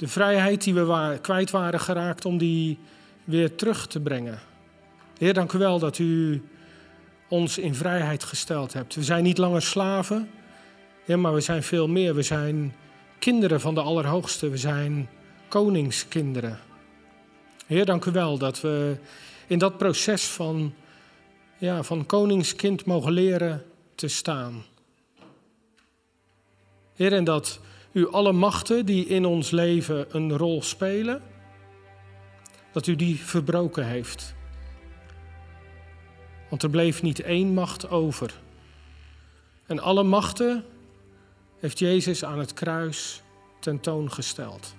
de 0.00 0.08
vrijheid 0.08 0.64
die 0.64 0.74
we 0.74 1.18
kwijt 1.20 1.50
waren 1.50 1.80
geraakt, 1.80 2.24
om 2.24 2.38
die 2.38 2.78
weer 3.24 3.54
terug 3.54 3.86
te 3.86 4.00
brengen. 4.00 4.38
Heer, 5.18 5.34
dank 5.34 5.52
u 5.52 5.58
wel 5.58 5.78
dat 5.78 5.98
u 5.98 6.42
ons 7.28 7.58
in 7.58 7.74
vrijheid 7.74 8.24
gesteld 8.24 8.72
hebt. 8.72 8.94
We 8.94 9.02
zijn 9.02 9.22
niet 9.22 9.38
langer 9.38 9.62
slaven, 9.62 10.30
maar 11.06 11.34
we 11.34 11.40
zijn 11.40 11.62
veel 11.62 11.88
meer. 11.88 12.14
We 12.14 12.22
zijn 12.22 12.74
kinderen 13.18 13.60
van 13.60 13.74
de 13.74 13.80
Allerhoogste. 13.80 14.48
We 14.48 14.56
zijn 14.56 15.08
koningskinderen. 15.48 16.58
Heer, 17.66 17.84
dank 17.84 18.04
u 18.04 18.10
wel 18.10 18.38
dat 18.38 18.60
we 18.60 18.96
in 19.46 19.58
dat 19.58 19.78
proces 19.78 20.24
van, 20.24 20.74
ja, 21.58 21.82
van 21.82 22.06
koningskind 22.06 22.84
mogen 22.84 23.12
leren 23.12 23.64
te 23.94 24.08
staan. 24.08 24.64
Heer, 26.94 27.12
en 27.12 27.24
dat 27.24 27.60
u 27.92 28.10
alle 28.10 28.32
machten 28.32 28.86
die 28.86 29.06
in 29.06 29.24
ons 29.24 29.50
leven 29.50 30.06
een 30.16 30.36
rol 30.36 30.62
spelen, 30.62 31.22
dat 32.72 32.86
u 32.86 32.96
die 32.96 33.16
verbroken 33.16 33.86
heeft. 33.86 34.34
Want 36.48 36.62
er 36.62 36.70
bleef 36.70 37.02
niet 37.02 37.20
één 37.20 37.54
macht 37.54 37.90
over. 37.90 38.40
En 39.66 39.78
alle 39.78 40.02
machten 40.02 40.64
heeft 41.58 41.78
Jezus 41.78 42.24
aan 42.24 42.38
het 42.38 42.52
kruis 42.52 43.22
tentoongesteld. 43.60 44.74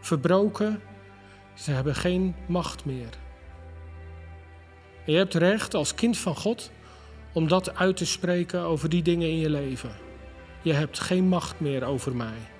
Verbroken, 0.00 0.82
ze 1.54 1.70
hebben 1.70 1.94
geen 1.94 2.34
macht 2.46 2.84
meer. 2.84 3.10
Je 5.06 5.16
hebt 5.16 5.34
recht 5.34 5.74
als 5.74 5.94
kind 5.94 6.18
van 6.18 6.36
God 6.36 6.70
om 7.32 7.48
dat 7.48 7.74
uit 7.74 7.96
te 7.96 8.06
spreken 8.06 8.60
over 8.60 8.88
die 8.88 9.02
dingen 9.02 9.28
in 9.28 9.38
je 9.38 9.50
leven. 9.50 9.90
Je 10.62 10.72
hebt 10.72 11.00
geen 11.00 11.28
macht 11.28 11.60
meer 11.60 11.84
over 11.84 12.16
mij. 12.16 12.50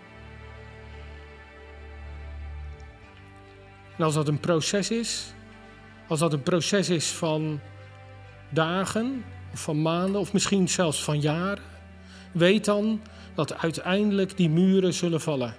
En 3.96 4.04
als 4.04 4.14
dat 4.14 4.28
een 4.28 4.40
proces 4.40 4.90
is, 4.90 5.34
als 6.08 6.18
dat 6.18 6.32
een 6.32 6.42
proces 6.42 6.88
is 6.88 7.06
van 7.06 7.60
dagen, 8.48 9.24
van 9.52 9.82
maanden, 9.82 10.20
of 10.20 10.32
misschien 10.32 10.68
zelfs 10.68 11.04
van 11.04 11.20
jaren, 11.20 11.64
weet 12.32 12.64
dan 12.64 13.00
dat 13.34 13.58
uiteindelijk 13.58 14.36
die 14.36 14.50
muren 14.50 14.92
zullen 14.92 15.20
vallen. 15.20 15.54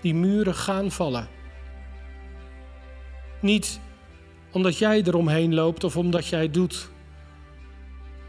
Die 0.00 0.14
muren 0.14 0.54
gaan 0.54 0.90
vallen. 0.90 1.28
Niet 3.40 3.80
omdat 4.50 4.78
jij 4.78 5.02
eromheen 5.02 5.54
loopt 5.54 5.84
of 5.84 5.96
omdat 5.96 6.26
jij 6.26 6.50
doet 6.50 6.90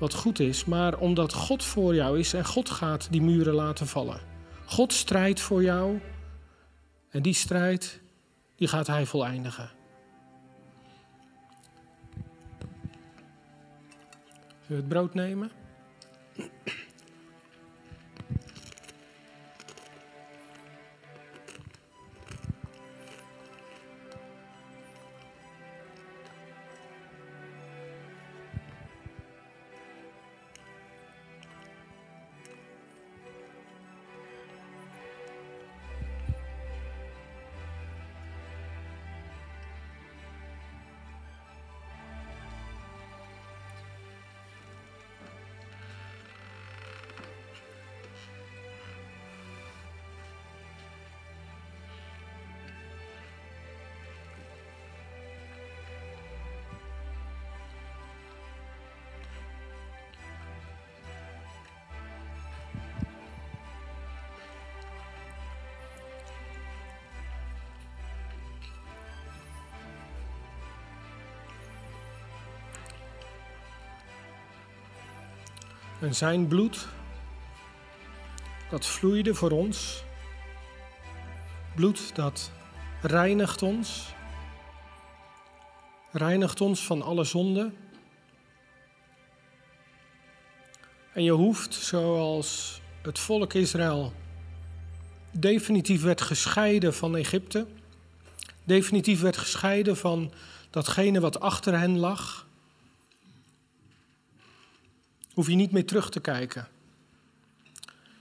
wat 0.04 0.14
goed 0.14 0.40
is, 0.40 0.66
maar 0.66 0.98
omdat 0.98 1.34
God 1.34 1.64
voor 1.64 1.96
jou 1.96 2.20
is 2.20 2.34
en 2.34 2.46
God 2.46 2.70
gaat 2.70 3.08
die 3.12 3.22
muren 3.22 3.54
laten 3.54 3.88
vallen. 3.88 4.20
God 4.66 4.94
strijdt 4.94 5.40
voor 5.40 5.64
jou 5.64 6.00
en 7.10 7.22
die 7.22 7.34
strijd, 7.34 8.02
die 8.56 8.68
gaat 8.68 8.88
Hij 8.88 9.06
voleindigen. 9.06 9.72
Het 14.68 14.88
brood 14.88 15.14
nemen? 15.14 15.52
Zijn 76.14 76.48
bloed, 76.48 76.88
dat 78.70 78.86
vloeide 78.86 79.34
voor 79.34 79.52
ons. 79.52 80.04
Bloed 81.76 82.16
dat 82.16 82.52
reinigt 83.02 83.62
ons. 83.62 84.14
Reinigt 86.12 86.62
ons 86.62 86.86
van 86.86 87.02
alle 87.02 87.24
zonde. 87.24 87.72
En 91.14 91.24
je 91.24 91.32
hoeft, 91.32 91.74
zoals 91.74 92.82
het 93.02 93.20
volk 93.20 93.54
Israël 93.54 94.14
definitief 95.32 96.02
werd 96.02 96.22
gescheiden 96.22 96.94
van 96.94 97.16
Egypte, 97.16 97.68
definitief 98.64 99.22
werd 99.22 99.38
gescheiden 99.38 99.98
van 99.98 100.32
datgene 100.70 101.20
wat 101.20 101.40
achter 101.40 101.80
hen 101.80 101.98
lag, 101.98 102.48
hoef 105.34 105.48
je 105.48 105.56
niet 105.56 105.72
meer 105.72 105.86
terug 105.86 106.10
te 106.10 106.20
kijken. 106.20 106.68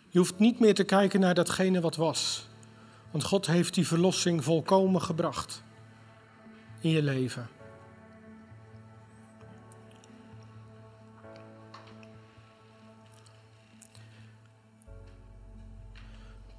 Je 0.08 0.18
hoeft 0.18 0.38
niet 0.38 0.58
meer 0.58 0.74
te 0.74 0.84
kijken 0.84 1.20
naar 1.20 1.34
datgene 1.34 1.80
wat 1.80 1.96
was. 1.96 2.46
Want 3.10 3.24
God 3.24 3.46
heeft 3.46 3.74
die 3.74 3.86
verlossing 3.86 4.44
volkomen 4.44 5.02
gebracht 5.02 5.62
in 6.80 6.90
je 6.90 7.02
leven. 7.02 7.48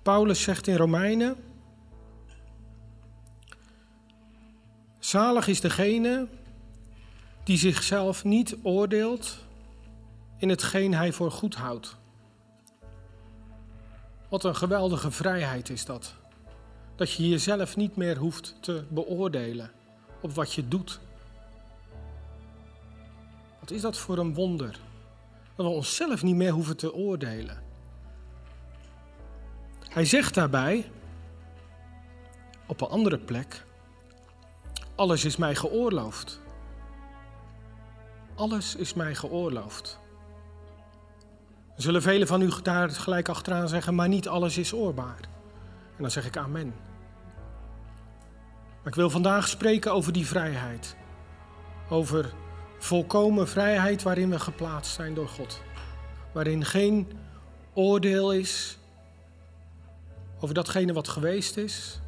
Paulus 0.01 0.41
zegt 0.41 0.67
in 0.67 0.75
Romeinen: 0.75 1.35
Zalig 4.99 5.47
is 5.47 5.61
degene 5.61 6.27
die 7.43 7.57
zichzelf 7.57 8.23
niet 8.23 8.57
oordeelt 8.63 9.37
in 10.43 10.49
hetgeen 10.49 10.93
hij 10.93 11.11
voor 11.11 11.31
goed 11.31 11.55
houdt. 11.55 11.95
Wat 14.29 14.43
een 14.43 14.55
geweldige 14.55 15.11
vrijheid 15.11 15.69
is 15.69 15.85
dat. 15.85 16.13
Dat 16.95 17.11
je 17.11 17.29
jezelf 17.29 17.75
niet 17.75 17.95
meer 17.95 18.17
hoeft 18.17 18.55
te 18.59 18.85
beoordelen 18.89 19.71
op 20.21 20.31
wat 20.31 20.53
je 20.53 20.67
doet. 20.67 20.99
Wat 23.59 23.71
is 23.71 23.81
dat 23.81 23.97
voor 23.97 24.17
een 24.17 24.33
wonder? 24.33 24.79
Dat 25.55 25.65
we 25.65 25.71
onszelf 25.71 26.23
niet 26.23 26.35
meer 26.35 26.51
hoeven 26.51 26.77
te 26.77 26.93
oordelen. 26.93 27.63
Hij 29.89 30.05
zegt 30.05 30.33
daarbij, 30.33 30.91
op 32.67 32.81
een 32.81 32.87
andere 32.87 33.19
plek, 33.19 33.65
alles 34.95 35.25
is 35.25 35.35
mij 35.35 35.55
geoorloofd. 35.55 36.39
Alles 38.35 38.75
is 38.75 38.93
mij 38.93 39.15
geoorloofd. 39.15 40.01
Zullen 41.75 42.01
velen 42.01 42.27
van 42.27 42.41
u 42.41 42.49
daar 42.63 42.89
gelijk 42.89 43.29
achteraan 43.29 43.67
zeggen, 43.67 43.95
maar 43.95 44.07
niet 44.07 44.27
alles 44.27 44.57
is 44.57 44.73
oorbaar. 44.73 45.19
En 45.95 46.01
dan 46.01 46.11
zeg 46.11 46.25
ik 46.25 46.37
amen. 46.37 46.73
Maar 48.77 48.91
ik 48.91 48.95
wil 48.95 49.09
vandaag 49.09 49.47
spreken 49.47 49.93
over 49.93 50.13
die 50.13 50.27
vrijheid. 50.27 50.95
Over 51.89 52.33
volkomen 52.79 53.47
vrijheid 53.47 54.03
waarin 54.03 54.29
we 54.29 54.39
geplaatst 54.39 54.93
zijn 54.93 55.13
door 55.13 55.27
God. 55.27 55.61
Waarin 56.31 56.65
geen 56.65 57.07
oordeel 57.73 58.33
is 58.33 58.77
over 60.39 60.55
datgene 60.55 60.93
wat 60.93 61.07
geweest 61.07 61.57
is. 61.57 61.99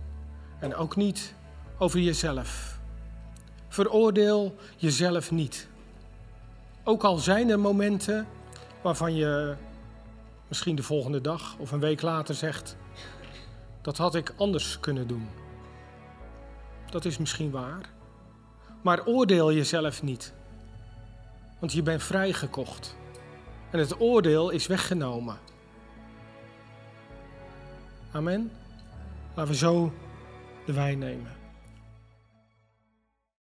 En 0.60 0.76
ook 0.76 0.96
niet 0.96 1.34
over 1.78 2.00
jezelf. 2.00 2.80
Veroordeel 3.68 4.56
jezelf 4.78 5.32
niet. 5.32 5.68
Ook 6.84 7.04
al 7.04 7.18
zijn 7.18 7.50
er 7.50 7.60
momenten 7.60 8.28
waarvan 8.86 9.16
je 9.16 9.56
misschien 10.48 10.76
de 10.76 10.84
volgende 10.84 11.22
dag 11.22 11.56
of 11.58 11.72
een 11.72 11.80
week 11.80 12.02
later 12.02 12.36
zegt: 12.36 12.76
dat 13.82 13.98
had 13.98 14.16
ik 14.16 14.34
anders 14.38 14.80
kunnen 14.80 15.08
doen. 15.08 15.28
Dat 16.90 17.06
is 17.06 17.18
misschien 17.18 17.52
waar. 17.52 17.90
Maar 18.82 19.06
oordeel 19.06 19.54
jezelf 19.54 20.04
niet. 20.04 20.34
Want 21.60 21.74
je 21.74 21.82
bent 21.82 22.04
vrijgekocht. 22.04 22.96
En 23.72 23.80
het 23.80 24.00
oordeel 24.00 24.50
is 24.50 24.68
weggenomen. 24.68 25.38
Amen. 28.12 28.52
Laten 29.36 29.52
we 29.52 29.58
zo 29.58 29.94
de 30.66 30.74
wijn 30.74 30.98
nemen. 30.98 31.35